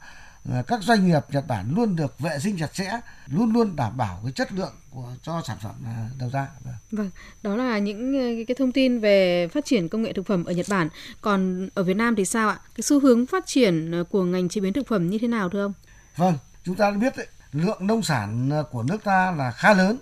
ờ, 0.50 0.62
các 0.62 0.82
doanh 0.82 1.06
nghiệp 1.06 1.20
Nhật 1.28 1.46
Bản 1.46 1.74
luôn 1.74 1.96
được 1.96 2.18
vệ 2.18 2.38
sinh 2.38 2.58
chặt 2.58 2.72
chẽ, 2.72 2.90
luôn 3.26 3.52
luôn 3.52 3.76
đảm 3.76 3.96
bảo 3.96 4.20
cái 4.22 4.32
chất 4.32 4.52
lượng 4.52 4.74
của 4.90 5.14
cho 5.22 5.42
sản 5.46 5.56
phẩm 5.62 5.74
ờ, 5.84 5.92
đầu 6.18 6.30
ra. 6.30 6.48
Vâng. 6.64 6.74
vâng, 6.90 7.10
đó 7.42 7.56
là 7.56 7.78
những 7.78 8.12
ờ, 8.18 8.44
cái 8.48 8.54
thông 8.58 8.72
tin 8.72 9.00
về 9.00 9.48
phát 9.48 9.64
triển 9.64 9.88
công 9.88 10.02
nghệ 10.02 10.12
thực 10.12 10.26
phẩm 10.26 10.44
ở 10.44 10.52
Nhật 10.52 10.66
Bản. 10.68 10.88
Còn 11.20 11.68
ở 11.74 11.82
Việt 11.82 11.96
Nam 11.96 12.16
thì 12.16 12.24
sao 12.24 12.48
ạ? 12.48 12.60
Cái 12.74 12.82
xu 12.82 13.00
hướng 13.00 13.26
phát 13.26 13.46
triển 13.46 14.04
của 14.10 14.24
ngành 14.24 14.48
chế 14.48 14.60
biến 14.60 14.72
thực 14.72 14.86
phẩm 14.86 15.10
như 15.10 15.18
thế 15.18 15.28
nào 15.28 15.48
thưa 15.48 15.62
ông? 15.62 15.72
Vâng, 16.16 16.34
chúng 16.64 16.74
ta 16.74 16.90
biết 16.90 17.16
đấy, 17.16 17.26
lượng 17.52 17.86
nông 17.86 18.02
sản 18.02 18.50
ờ, 18.50 18.62
của 18.62 18.82
nước 18.82 19.04
ta 19.04 19.30
là 19.30 19.50
khá 19.50 19.74
lớn. 19.74 19.98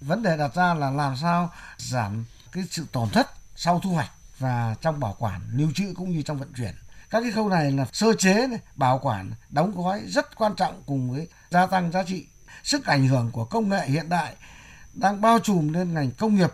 Vấn 0.00 0.22
đề 0.22 0.36
đặt 0.36 0.54
ra 0.54 0.74
là 0.74 0.90
làm 0.90 1.16
sao 1.16 1.50
giảm 1.78 2.24
cái 2.52 2.64
sự 2.70 2.86
tổn 2.92 3.10
thất 3.10 3.30
sau 3.56 3.80
thu 3.80 3.90
hoạch 3.90 4.10
và 4.38 4.74
trong 4.80 5.00
bảo 5.00 5.16
quản, 5.18 5.40
lưu 5.52 5.68
trữ 5.74 5.94
cũng 5.96 6.10
như 6.10 6.22
trong 6.22 6.38
vận 6.38 6.52
chuyển. 6.56 6.74
Các 7.10 7.20
cái 7.20 7.30
khâu 7.30 7.48
này 7.48 7.72
là 7.72 7.86
sơ 7.92 8.12
chế, 8.18 8.46
này, 8.46 8.58
bảo 8.76 8.98
quản, 8.98 9.30
đóng 9.50 9.82
gói 9.82 10.02
rất 10.06 10.36
quan 10.36 10.54
trọng 10.56 10.82
cùng 10.86 11.10
với 11.10 11.28
gia 11.50 11.66
tăng 11.66 11.92
giá 11.92 12.02
trị. 12.02 12.26
Sức 12.62 12.86
ảnh 12.86 13.06
hưởng 13.06 13.30
của 13.32 13.44
công 13.44 13.68
nghệ 13.68 13.86
hiện 13.86 14.08
đại 14.08 14.34
đang 14.94 15.20
bao 15.20 15.38
trùm 15.38 15.72
lên 15.72 15.94
ngành 15.94 16.10
công 16.10 16.34
nghiệp 16.34 16.52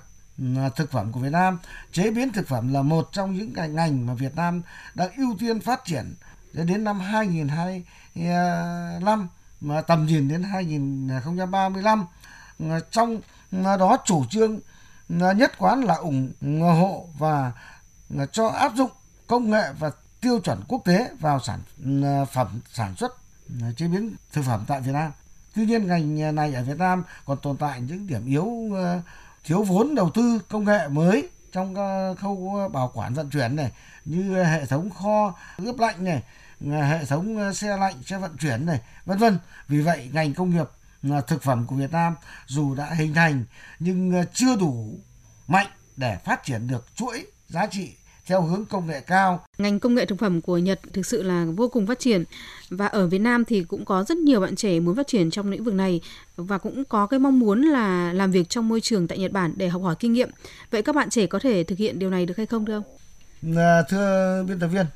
ờ, 0.56 0.70
thực 0.76 0.90
phẩm 0.90 1.12
của 1.12 1.20
Việt 1.20 1.32
Nam. 1.32 1.58
Chế 1.92 2.10
biến 2.10 2.32
thực 2.32 2.48
phẩm 2.48 2.72
là 2.72 2.82
một 2.82 3.08
trong 3.12 3.34
những 3.34 3.52
ngành 3.52 3.74
ngành 3.74 4.06
mà 4.06 4.14
Việt 4.14 4.36
Nam 4.36 4.62
đang 4.94 5.10
ưu 5.16 5.36
tiên 5.38 5.60
phát 5.60 5.84
triển 5.84 6.14
đến 6.52 6.84
năm 6.84 7.00
2025 7.00 9.28
mà 9.61 9.81
tầm 9.81 10.07
nhìn 10.07 10.29
đến 10.29 10.42
2035 10.42 12.05
ờ, 12.59 12.81
trong 12.90 13.20
ờ, 13.64 13.77
đó 13.77 13.96
chủ 14.05 14.25
trương 14.31 14.61
ờ, 15.20 15.33
nhất 15.33 15.59
quán 15.59 15.81
là 15.81 15.94
ủng 15.94 16.33
hộ 16.61 17.09
và 17.18 17.53
cho 18.33 18.49
áp 18.49 18.73
dụng 18.77 18.90
công 19.27 19.51
nghệ 19.51 19.73
và 19.79 19.90
tiêu 20.20 20.40
chuẩn 20.40 20.61
quốc 20.68 20.83
tế 20.85 21.11
vào 21.20 21.40
sản 21.40 21.61
phẩm 22.33 22.61
sản 22.73 22.94
xuất 22.96 23.16
chế 23.77 23.88
biến 23.88 24.14
thực 24.33 24.42
phẩm 24.44 24.64
tại 24.66 24.81
Việt 24.81 24.92
Nam. 24.92 25.12
Tuy 25.55 25.66
nhiên, 25.66 25.87
ngành 25.87 26.35
này 26.35 26.55
ở 26.55 26.62
Việt 26.62 26.79
Nam 26.79 27.05
còn 27.25 27.38
tồn 27.38 27.57
tại 27.57 27.81
những 27.81 28.07
điểm 28.07 28.27
yếu 28.27 28.53
thiếu 29.44 29.62
vốn 29.62 29.94
đầu 29.94 30.11
tư 30.11 30.40
công 30.49 30.64
nghệ 30.64 30.88
mới 30.88 31.29
trong 31.53 31.75
khâu 32.20 32.61
bảo 32.73 32.90
quản 32.94 33.14
vận 33.14 33.31
chuyển 33.31 33.57
này, 33.57 33.73
như 34.05 34.44
hệ 34.44 34.66
thống 34.66 34.90
kho 34.90 35.35
ướp 35.57 35.79
lạnh 35.79 36.05
này 36.05 36.23
hệ 36.61 37.05
thống 37.05 37.38
ờ, 37.38 37.53
xe 37.53 37.77
lạnh 37.77 37.94
xe 38.07 38.18
vận 38.18 38.37
chuyển 38.37 38.66
này 38.66 38.81
vân 39.07 39.18
vân 39.18 39.38
vì 39.68 39.81
vậy 39.81 40.09
ngành 40.12 40.35
công 40.35 40.51
nghiệp 40.51 40.66
ờ, 41.11 41.20
thực 41.20 41.42
phẩm 41.42 41.66
của 41.66 41.77
Việt 41.77 41.92
Nam 41.92 42.14
dù 42.46 42.75
đã 42.75 42.94
hình 42.94 43.14
thành 43.14 43.44
nhưng 43.79 44.12
ờ, 44.12 44.25
chưa 44.35 44.57
đủ 44.57 44.99
mạnh 45.49 45.66
để 45.96 46.16
phát 46.25 46.44
triển 46.44 46.66
được 46.66 46.87
chuỗi 46.96 47.27
giá 47.49 47.66
trị 47.66 47.90
theo 48.27 48.42
hướng 48.42 48.64
công 48.64 48.87
nghệ 48.87 49.01
cao. 49.01 49.44
Ngành 49.59 49.81
công 49.81 49.94
nghệ 49.94 50.07
thực 50.07 50.18
phẩm 50.18 50.40
của 50.40 50.59
Nhật 50.59 50.81
thực 50.92 51.07
sự 51.07 51.23
là 51.23 51.46
vô 51.57 51.68
cùng 51.68 51.87
phát 51.87 51.99
triển 51.99 52.25
và 52.70 52.87
ở 52.87 53.07
Việt 53.07 53.18
Nam 53.18 53.44
thì 53.44 53.64
cũng 53.64 53.85
có 53.85 54.05
rất 54.05 54.18
nhiều 54.18 54.40
bạn 54.40 54.57
trẻ 54.57 54.81
muốn 54.81 54.96
phát 54.96 55.07
triển 55.07 55.31
trong 55.31 55.51
lĩnh 55.51 55.64
vực 55.64 55.75
này 55.75 56.01
và 56.37 56.59
cũng 56.59 56.85
có 56.85 57.07
cái 57.07 57.20
mong 57.20 57.38
muốn 57.38 57.62
là 57.62 58.12
làm 58.12 58.31
việc 58.31 58.49
trong 58.49 58.68
môi 58.68 58.81
trường 58.81 59.09
tại 59.09 59.18
Nhật 59.18 59.33
Bản 59.33 59.53
để 59.57 59.68
học 59.68 59.83
hỏi 59.83 59.94
kinh 59.99 60.12
nghiệm. 60.12 60.31
Vậy 60.70 60.83
các 60.83 60.94
bạn 60.94 61.11
trẻ 61.11 61.27
có 61.27 61.38
thể 61.38 61.64
thực 61.64 61.79
hiện 61.79 61.99
điều 61.99 62.11
này 62.11 62.27
được 62.27 62.37
hay 62.37 62.46
không 62.46 62.66
thưa 62.66 62.75
ông? 62.75 62.85
Thưa 63.88 64.44
biên 64.49 64.59
tập 64.59 64.68
viên, 64.68 64.87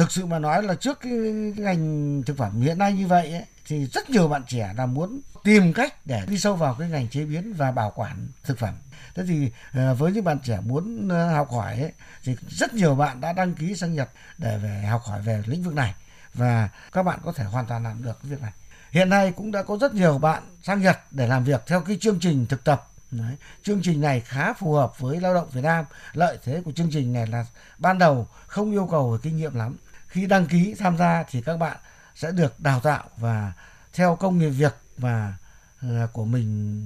thực 0.00 0.12
sự 0.12 0.26
mà 0.26 0.38
nói 0.38 0.62
là 0.62 0.74
trước 0.74 1.00
cái, 1.00 1.12
cái 1.56 1.64
ngành 1.64 2.22
thực 2.26 2.36
phẩm 2.36 2.60
hiện 2.60 2.78
nay 2.78 2.92
như 2.92 3.06
vậy 3.06 3.32
ấy, 3.32 3.44
thì 3.66 3.86
rất 3.86 4.10
nhiều 4.10 4.28
bạn 4.28 4.42
trẻ 4.48 4.74
là 4.76 4.86
muốn 4.86 5.20
tìm 5.44 5.72
cách 5.72 6.06
để 6.06 6.22
đi 6.28 6.38
sâu 6.38 6.56
vào 6.56 6.76
cái 6.78 6.88
ngành 6.88 7.08
chế 7.08 7.24
biến 7.24 7.52
và 7.52 7.72
bảo 7.72 7.92
quản 7.94 8.28
thực 8.44 8.58
phẩm 8.58 8.74
thế 9.14 9.22
thì 9.28 9.50
ờ, 9.72 9.94
với 9.94 10.12
những 10.12 10.24
bạn 10.24 10.38
trẻ 10.38 10.58
muốn 10.66 11.08
ờ, 11.08 11.32
học 11.34 11.50
hỏi 11.50 11.80
ấy, 11.80 11.92
thì 12.24 12.36
rất 12.48 12.74
nhiều 12.74 12.94
bạn 12.94 13.20
đã 13.20 13.32
đăng 13.32 13.54
ký 13.54 13.76
sang 13.76 13.94
Nhật 13.94 14.10
để 14.38 14.58
về 14.58 14.86
học 14.90 15.02
hỏi 15.04 15.22
về 15.22 15.42
lĩnh 15.46 15.62
vực 15.62 15.74
này 15.74 15.94
và 16.34 16.68
các 16.92 17.02
bạn 17.02 17.18
có 17.24 17.32
thể 17.32 17.44
hoàn 17.44 17.66
toàn 17.66 17.82
làm 17.82 18.02
được 18.02 18.18
cái 18.22 18.30
việc 18.30 18.42
này 18.42 18.52
hiện 18.90 19.08
nay 19.08 19.32
cũng 19.36 19.52
đã 19.52 19.62
có 19.62 19.78
rất 19.80 19.94
nhiều 19.94 20.18
bạn 20.18 20.42
sang 20.62 20.82
Nhật 20.82 20.98
để 21.10 21.26
làm 21.26 21.44
việc 21.44 21.62
theo 21.66 21.80
cái 21.80 21.98
chương 22.00 22.20
trình 22.20 22.46
thực 22.46 22.64
tập 22.64 22.86
Đấy. 23.10 23.36
Chương 23.62 23.82
trình 23.82 24.00
này 24.00 24.20
khá 24.20 24.52
phù 24.52 24.72
hợp 24.72 24.98
với 24.98 25.20
lao 25.20 25.34
động 25.34 25.48
Việt 25.52 25.64
Nam. 25.64 25.84
Lợi 26.12 26.38
thế 26.44 26.62
của 26.64 26.72
chương 26.72 26.90
trình 26.92 27.12
này 27.12 27.26
là 27.26 27.46
ban 27.78 27.98
đầu 27.98 28.26
không 28.46 28.72
yêu 28.72 28.88
cầu 28.90 29.10
về 29.10 29.18
kinh 29.22 29.36
nghiệm 29.36 29.54
lắm. 29.54 29.76
Khi 30.10 30.26
đăng 30.26 30.46
ký 30.46 30.74
tham 30.78 30.96
gia 30.96 31.24
thì 31.30 31.42
các 31.42 31.56
bạn 31.56 31.76
sẽ 32.14 32.32
được 32.32 32.60
đào 32.60 32.80
tạo 32.80 33.04
và 33.16 33.52
theo 33.92 34.16
công 34.16 34.38
nghiệp 34.38 34.50
việc 34.50 34.74
và 34.98 35.34
ờ, 35.82 36.08
của 36.12 36.24
mình 36.24 36.80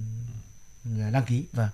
ờ, 0.84 1.10
đăng 1.10 1.24
ký. 1.24 1.44
Vâng. 1.52 1.68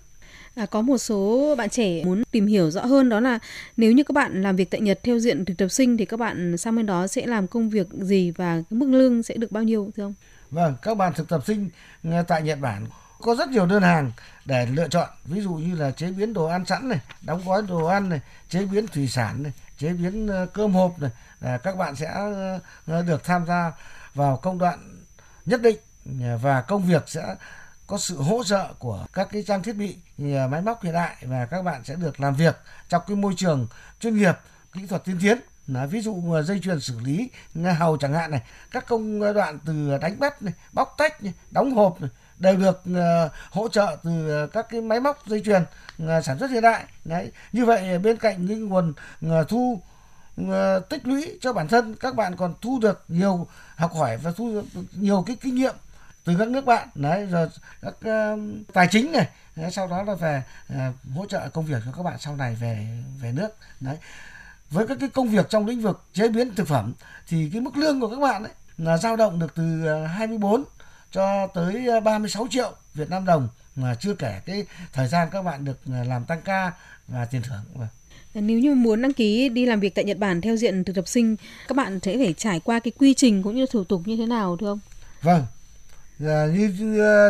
À, 0.54 0.66
có 0.66 0.82
một 0.82 0.98
số 0.98 1.54
bạn 1.58 1.70
trẻ 1.70 2.04
muốn 2.04 2.22
tìm 2.30 2.46
hiểu 2.46 2.70
rõ 2.70 2.86
hơn 2.86 3.08
đó 3.08 3.20
là 3.20 3.38
nếu 3.76 3.92
như 3.92 4.04
các 4.04 4.12
bạn 4.12 4.42
làm 4.42 4.56
việc 4.56 4.70
tại 4.70 4.80
Nhật 4.80 5.00
theo 5.02 5.18
diện 5.18 5.44
thực 5.44 5.56
tập 5.56 5.68
sinh 5.68 5.96
thì 5.96 6.04
các 6.04 6.16
bạn 6.20 6.56
sang 6.56 6.76
bên 6.76 6.86
đó 6.86 7.06
sẽ 7.06 7.26
làm 7.26 7.46
công 7.46 7.70
việc 7.70 7.86
gì 7.92 8.30
và 8.30 8.62
mức 8.70 8.86
lương 8.86 9.22
sẽ 9.22 9.34
được 9.34 9.52
bao 9.52 9.62
nhiêu 9.62 9.90
thưa 9.96 10.02
ông? 10.02 10.14
Vâng, 10.50 10.74
các 10.82 10.96
bạn 10.96 11.12
thực 11.14 11.28
tập 11.28 11.42
sinh 11.46 11.70
ờ, 12.04 12.22
tại 12.22 12.42
Nhật 12.42 12.58
Bản 12.60 12.86
có 13.20 13.34
rất 13.34 13.48
nhiều 13.48 13.66
đơn 13.66 13.82
hàng 13.82 14.12
để 14.44 14.66
lựa 14.66 14.88
chọn 14.88 15.08
ví 15.24 15.40
dụ 15.40 15.52
như 15.52 15.74
là 15.74 15.90
chế 15.90 16.10
biến 16.10 16.32
đồ 16.32 16.46
ăn 16.46 16.64
sẵn 16.64 16.88
này 16.88 16.98
đóng 17.22 17.42
gói 17.46 17.62
đồ 17.68 17.86
ăn 17.86 18.08
này 18.08 18.20
chế 18.48 18.64
biến 18.64 18.86
thủy 18.86 19.08
sản 19.08 19.42
này 19.42 19.52
chế 19.80 19.92
biến 19.92 20.26
ờ, 20.26 20.46
cơm 20.46 20.72
hộp 20.72 20.98
này 20.98 21.10
là 21.40 21.58
các 21.58 21.76
bạn 21.76 21.96
sẽ 21.96 22.06
ờ, 22.06 22.60
ờ, 22.86 23.02
được 23.02 23.24
tham 23.24 23.46
gia 23.46 23.72
vào 24.14 24.36
công 24.36 24.58
đoạn 24.58 25.04
nhất 25.46 25.62
định 25.62 25.78
và 26.42 26.60
công 26.60 26.82
việc 26.82 27.02
sẽ 27.06 27.36
có 27.86 27.98
sự 27.98 28.16
hỗ 28.16 28.44
trợ 28.44 28.72
của 28.78 29.06
các 29.12 29.28
cái 29.32 29.42
trang 29.46 29.62
thiết 29.62 29.72
bị 29.72 29.96
máy 30.18 30.62
móc 30.62 30.82
hiện 30.82 30.92
đại 30.92 31.16
và 31.22 31.46
các 31.46 31.62
bạn 31.62 31.84
sẽ 31.84 31.94
được 31.94 32.20
làm 32.20 32.34
việc 32.34 32.56
trong 32.88 33.02
cái 33.06 33.16
môi 33.16 33.34
trường 33.36 33.66
chuyên 34.00 34.16
nghiệp 34.16 34.34
kỹ 34.72 34.86
thuật 34.86 35.04
tiên 35.04 35.18
tiến. 35.22 35.38
Là 35.66 35.86
ví 35.86 36.00
dụ 36.00 36.42
dây 36.44 36.60
chuyền 36.62 36.80
xử 36.80 37.00
lý 37.00 37.30
hầu 37.78 37.96
chẳng 37.96 38.12
hạn 38.12 38.30
này, 38.30 38.42
các 38.70 38.86
công 38.86 39.34
đoạn 39.34 39.58
từ 39.66 39.98
đánh 39.98 40.18
bắt 40.20 40.42
này, 40.42 40.54
bóc 40.72 40.94
tách 40.98 41.22
này, 41.22 41.32
đóng 41.50 41.74
hộp 41.74 42.00
này, 42.00 42.10
đều 42.40 42.56
được 42.56 42.82
ờ, 42.94 43.28
hỗ 43.50 43.68
trợ 43.68 43.96
từ 44.02 44.30
ờ, 44.30 44.46
các 44.46 44.66
cái 44.70 44.80
máy 44.80 45.00
móc 45.00 45.26
dây 45.26 45.42
chuyền 45.44 45.64
ờ, 45.98 46.20
sản 46.20 46.38
xuất 46.38 46.50
hiện 46.50 46.62
đại. 46.62 46.84
Đấy. 47.04 47.32
Như 47.52 47.64
vậy 47.64 47.98
bên 47.98 48.16
cạnh 48.16 48.46
những 48.46 48.68
nguồn 48.68 48.92
thu 49.48 49.80
tích 50.88 51.06
lũy 51.06 51.38
cho 51.40 51.52
bản 51.52 51.68
thân 51.68 51.94
các 51.94 52.14
bạn 52.14 52.36
còn 52.36 52.54
thu 52.60 52.78
được 52.82 53.04
nhiều 53.08 53.46
học 53.76 53.94
hỏi 53.94 54.16
và 54.16 54.32
thu 54.36 54.52
được 54.52 54.64
nhiều 54.92 55.24
cái 55.26 55.36
kinh 55.40 55.54
nghiệm 55.54 55.74
từ 56.24 56.36
các 56.38 56.48
nước 56.48 56.64
bạn 56.64 56.88
đấy 56.94 57.26
rồi 57.26 57.48
các 57.82 57.94
uh, 58.34 58.40
tài 58.72 58.88
chính 58.90 59.12
này 59.12 59.28
đấy, 59.56 59.70
sau 59.70 59.86
đó 59.86 60.02
là 60.02 60.14
về 60.14 60.42
uh, 60.72 61.16
hỗ 61.16 61.26
trợ 61.26 61.48
công 61.48 61.64
việc 61.64 61.82
cho 61.86 61.92
các 61.96 62.02
bạn 62.02 62.18
sau 62.18 62.36
này 62.36 62.54
về 62.54 62.86
về 63.20 63.32
nước 63.32 63.48
đấy 63.80 63.96
với 64.70 64.86
các 64.86 64.96
cái 65.00 65.08
công 65.08 65.28
việc 65.28 65.50
trong 65.50 65.66
lĩnh 65.66 65.80
vực 65.80 66.04
chế 66.12 66.28
biến 66.28 66.54
thực 66.54 66.68
phẩm 66.68 66.92
thì 67.28 67.50
cái 67.52 67.60
mức 67.60 67.76
lương 67.76 68.00
của 68.00 68.08
các 68.08 68.20
bạn 68.20 68.42
ấy 68.42 68.52
là 68.78 68.96
dao 68.96 69.16
động 69.16 69.38
được 69.38 69.54
từ 69.54 69.94
24 70.04 70.64
cho 71.12 71.46
tới 71.46 72.00
36 72.04 72.46
triệu 72.50 72.74
Việt 72.94 73.10
Nam 73.10 73.24
đồng 73.24 73.48
mà 73.76 73.94
chưa 73.94 74.14
kể 74.14 74.40
cái 74.46 74.66
thời 74.92 75.08
gian 75.08 75.28
các 75.32 75.42
bạn 75.42 75.64
được 75.64 75.78
làm 75.84 76.24
tăng 76.24 76.40
ca 76.42 76.72
và 77.08 77.24
tiền 77.24 77.42
thưởng. 77.42 77.64
Vâng. 77.74 77.88
Nếu 78.34 78.58
như 78.58 78.74
muốn 78.74 79.02
đăng 79.02 79.12
ký 79.12 79.48
đi 79.48 79.66
làm 79.66 79.80
việc 79.80 79.94
tại 79.94 80.04
Nhật 80.04 80.18
Bản 80.18 80.40
theo 80.40 80.56
diện 80.56 80.84
thực 80.84 80.96
tập 80.96 81.08
sinh, 81.08 81.36
các 81.68 81.76
bạn 81.76 82.00
sẽ 82.02 82.16
phải 82.16 82.32
trải 82.32 82.60
qua 82.60 82.80
cái 82.80 82.92
quy 82.98 83.14
trình 83.14 83.42
cũng 83.42 83.56
như 83.56 83.66
thủ 83.66 83.84
tục 83.84 84.02
như 84.04 84.16
thế 84.16 84.26
nào 84.26 84.56
thưa 84.56 84.66
ông? 84.66 84.78
Vâng, 85.22 85.46
à, 86.20 86.46
như 86.46 86.74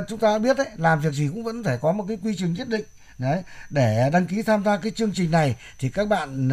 chúng 0.08 0.18
ta 0.18 0.38
biết 0.38 0.56
đấy, 0.56 0.66
làm 0.76 1.00
việc 1.00 1.12
gì 1.12 1.28
cũng 1.28 1.44
vẫn 1.44 1.64
phải 1.64 1.78
có 1.78 1.92
một 1.92 2.04
cái 2.08 2.18
quy 2.22 2.34
trình 2.38 2.54
nhất 2.54 2.68
định. 2.68 2.84
Đấy, 3.18 3.42
để 3.70 4.10
đăng 4.12 4.26
ký 4.26 4.42
tham 4.42 4.64
gia 4.64 4.76
cái 4.76 4.92
chương 4.92 5.12
trình 5.12 5.30
này 5.30 5.56
thì 5.78 5.88
các 5.88 6.08
bạn 6.08 6.50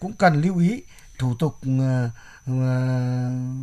cũng 0.00 0.12
cần 0.12 0.42
lưu 0.42 0.58
ý 0.58 0.82
thủ 1.18 1.34
tục 1.38 1.56
uh, 1.66 2.10
uh, 2.50 2.56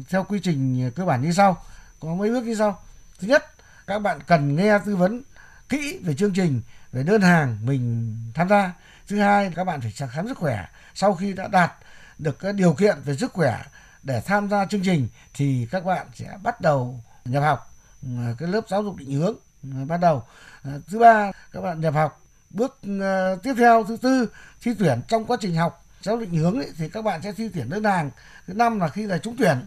theo 0.09 0.23
quy 0.23 0.39
trình 0.43 0.91
cơ 0.95 1.05
bản 1.05 1.21
như 1.21 1.31
sau 1.31 1.63
có 1.99 2.15
mấy 2.15 2.29
bước 2.29 2.43
như 2.43 2.55
sau 2.55 2.79
thứ 3.19 3.27
nhất 3.27 3.45
các 3.87 3.99
bạn 3.99 4.19
cần 4.27 4.55
nghe 4.55 4.79
tư 4.85 4.95
vấn 4.95 5.23
kỹ 5.69 5.99
về 6.03 6.13
chương 6.13 6.33
trình 6.33 6.61
về 6.91 7.03
đơn 7.03 7.21
hàng 7.21 7.57
mình 7.65 8.15
tham 8.33 8.49
gia. 8.49 8.73
Thứ 9.07 9.19
hai 9.19 9.51
các 9.55 9.63
bạn 9.63 9.81
phải 9.81 10.07
khám 10.09 10.27
sức 10.27 10.37
khỏe. 10.37 10.65
Sau 10.93 11.15
khi 11.15 11.33
đã 11.33 11.47
đạt 11.47 11.73
được 12.17 12.39
cái 12.39 12.53
điều 12.53 12.73
kiện 12.73 13.01
về 13.05 13.17
sức 13.17 13.33
khỏe 13.33 13.63
để 14.03 14.21
tham 14.25 14.49
gia 14.49 14.65
chương 14.65 14.81
trình 14.83 15.07
thì 15.33 15.67
các 15.71 15.85
bạn 15.85 16.07
sẽ 16.13 16.37
bắt 16.43 16.61
đầu 16.61 16.99
nhập 17.25 17.43
học 17.43 17.73
ừ, 18.01 18.09
cái 18.37 18.49
lớp 18.49 18.61
giáo 18.69 18.83
dục 18.83 18.95
định 18.95 19.11
hướng 19.11 19.35
ừ, 19.63 19.69
bắt 19.87 19.97
đầu. 19.97 20.23
À, 20.63 20.71
thứ 20.87 20.99
ba 20.99 21.31
các 21.51 21.61
bạn 21.61 21.81
nhập 21.81 21.93
học. 21.93 22.21
Bước 22.49 22.79
ờ, 23.01 23.35
tiếp 23.43 23.53
theo 23.57 23.83
thứ 23.83 23.97
tư 23.97 24.29
thi 24.61 24.71
tuyển 24.79 25.01
trong 25.07 25.25
quá 25.25 25.37
trình 25.41 25.55
học 25.55 25.85
giáo 26.01 26.17
định 26.17 26.35
hướng 26.35 26.55
ấy, 26.55 26.71
thì 26.77 26.89
các 26.89 27.01
bạn 27.01 27.21
sẽ 27.21 27.31
thi 27.31 27.49
tuyển 27.53 27.69
đơn 27.69 27.83
hàng. 27.83 28.11
Thứ 28.47 28.53
năm 28.53 28.79
là 28.79 28.87
khi 28.87 29.05
là 29.05 29.17
trúng 29.17 29.35
tuyển 29.37 29.57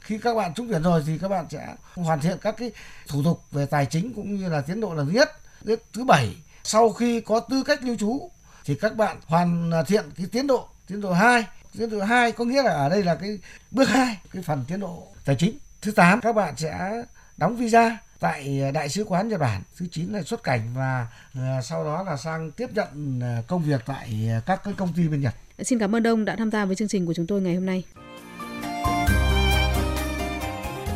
khi 0.00 0.18
các 0.18 0.34
bạn 0.34 0.54
trúng 0.54 0.68
tuyển 0.68 0.82
rồi 0.82 1.02
thì 1.06 1.18
các 1.18 1.28
bạn 1.28 1.46
sẽ 1.50 1.74
hoàn 1.94 2.20
thiện 2.20 2.38
các 2.40 2.54
cái 2.58 2.72
thủ 3.08 3.22
tục 3.24 3.42
về 3.52 3.66
tài 3.66 3.86
chính 3.86 4.12
cũng 4.14 4.36
như 4.36 4.48
là 4.48 4.60
tiến 4.60 4.80
độ 4.80 4.94
là 4.94 5.04
thứ 5.04 5.10
nhất 5.10 5.30
thứ 5.92 6.04
bảy, 6.04 6.36
sau 6.64 6.90
khi 6.92 7.20
có 7.20 7.40
tư 7.40 7.62
cách 7.62 7.84
lưu 7.84 7.96
trú 7.96 8.30
thì 8.64 8.74
các 8.74 8.96
bạn 8.96 9.16
hoàn 9.26 9.70
thiện 9.86 10.04
cái 10.16 10.26
tiến 10.32 10.46
độ 10.46 10.68
tiến 10.86 11.00
độ 11.00 11.12
2 11.12 11.44
tiến 11.78 11.90
độ 11.90 12.00
2 12.00 12.32
có 12.32 12.44
nghĩa 12.44 12.62
là 12.62 12.70
ở 12.70 12.88
đây 12.88 13.02
là 13.02 13.14
cái 13.14 13.38
bước 13.70 13.88
2 13.88 14.16
cái 14.32 14.42
phần 14.42 14.64
tiến 14.68 14.80
độ 14.80 15.06
tài 15.24 15.36
chính 15.36 15.58
thứ 15.82 15.92
8 15.92 16.20
các 16.20 16.34
bạn 16.34 16.54
sẽ 16.56 17.02
đóng 17.36 17.56
visa 17.56 17.98
tại 18.20 18.60
đại 18.74 18.88
sứ 18.88 19.04
quán 19.04 19.28
Nhật 19.28 19.40
Bản 19.40 19.62
thứ 19.78 19.86
9 19.92 20.12
là 20.12 20.22
xuất 20.22 20.42
cảnh 20.42 20.60
và 20.74 21.06
ờ, 21.34 21.60
sau 21.62 21.84
đó 21.84 22.02
là 22.02 22.16
sang 22.16 22.50
tiếp 22.50 22.70
nhận 22.74 23.20
ờ, 23.20 23.42
công 23.46 23.62
việc 23.62 23.80
tại 23.86 24.30
các 24.46 24.60
cái 24.64 24.74
công 24.76 24.92
ty 24.92 25.08
bên 25.08 25.20
Nhật. 25.20 25.34
Xin 25.58 25.78
cảm 25.78 25.96
ơn 25.96 26.06
ông 26.06 26.24
đã 26.24 26.36
tham 26.36 26.50
gia 26.50 26.64
với 26.64 26.76
chương 26.76 26.88
trình 26.88 27.06
của 27.06 27.14
chúng 27.14 27.26
tôi 27.26 27.40
ngày 27.40 27.54
hôm 27.54 27.66
nay. 27.66 27.84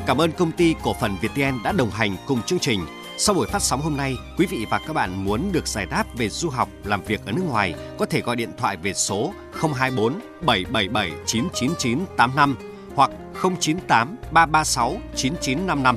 Cảm 0.06 0.20
ơn 0.20 0.32
công 0.32 0.52
ty 0.52 0.74
cổ 0.82 0.94
phần 1.00 1.16
VTN 1.22 1.62
đã 1.64 1.72
đồng 1.72 1.90
hành 1.90 2.16
cùng 2.26 2.42
chương 2.42 2.58
trình. 2.58 2.80
Sau 3.16 3.34
buổi 3.34 3.46
phát 3.46 3.62
sóng 3.62 3.80
hôm 3.80 3.96
nay, 3.96 4.16
quý 4.38 4.46
vị 4.46 4.66
và 4.70 4.80
các 4.86 4.92
bạn 4.92 5.24
muốn 5.24 5.52
được 5.52 5.68
giải 5.68 5.86
đáp 5.86 6.04
về 6.16 6.28
du 6.28 6.50
học, 6.50 6.68
làm 6.84 7.02
việc 7.02 7.20
ở 7.26 7.32
nước 7.32 7.42
ngoài, 7.48 7.74
có 7.98 8.06
thể 8.06 8.20
gọi 8.20 8.36
điện 8.36 8.50
thoại 8.58 8.76
về 8.76 8.94
số 8.94 9.32
024 9.52 10.12
777 10.46 11.10
999 11.26 11.98
85 12.16 12.56
hoặc 12.94 13.10
098 13.42 14.16
336 14.32 14.96
9955 15.16 15.96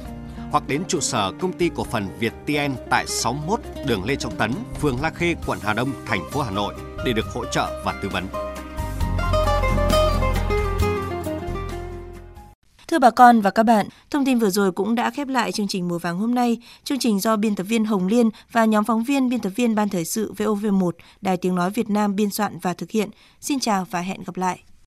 hoặc 0.52 0.68
đến 0.68 0.82
trụ 0.88 1.00
sở 1.00 1.32
công 1.40 1.54
ty 1.54 1.70
cổ 1.76 1.84
phần 1.84 2.08
Việt 2.20 2.34
TN 2.46 2.76
tại 2.90 3.08
61 3.08 3.60
đường 3.86 4.06
Lê 4.06 4.16
Trọng 4.16 4.36
Tấn, 4.36 4.54
phường 4.80 5.02
La 5.02 5.10
Khê, 5.10 5.36
quận 5.46 5.60
Hà 5.62 5.74
Đông, 5.74 5.92
thành 6.06 6.32
phố 6.32 6.42
Hà 6.42 6.52
Nội 6.52 6.74
để 7.06 7.14
được 7.14 7.26
hỗ 7.34 7.46
trợ 7.46 7.82
và 7.86 8.00
tư 8.04 8.10
vấn. 8.10 8.47
Thưa 12.88 13.00
bà 13.00 13.10
con 13.10 13.42
và 13.42 13.52
các 13.52 13.64
bạn, 13.64 13.88
thông 14.10 14.26
tin 14.26 14.40
vừa 14.40 14.50
rồi 14.50 14.72
cũng 14.72 14.96
đã 14.96 15.10
khép 15.10 15.28
lại 15.28 15.52
chương 15.52 15.68
trình 15.68 15.88
Mùa 15.88 15.98
vàng 15.98 16.18
hôm 16.18 16.36
nay. 16.36 16.58
Chương 16.84 17.00
trình 17.00 17.20
do 17.20 17.36
biên 17.36 17.56
tập 17.56 17.64
viên 17.64 17.86
Hồng 17.86 18.08
Liên 18.08 18.30
và 18.52 18.66
nhóm 18.66 18.84
phóng 18.84 19.04
viên 19.04 19.30
biên 19.30 19.40
tập 19.40 19.50
viên 19.56 19.76
Ban 19.76 19.90
Thời 19.90 20.06
sự 20.06 20.34
VOV1, 20.38 20.92
Đài 21.22 21.38
Tiếng 21.38 21.56
Nói 21.56 21.70
Việt 21.70 21.90
Nam 21.90 22.16
biên 22.16 22.30
soạn 22.30 22.60
và 22.62 22.74
thực 22.74 22.92
hiện. 22.92 23.10
Xin 23.42 23.60
chào 23.60 23.88
và 23.92 24.02
hẹn 24.02 24.24
gặp 24.24 24.38
lại. 24.38 24.60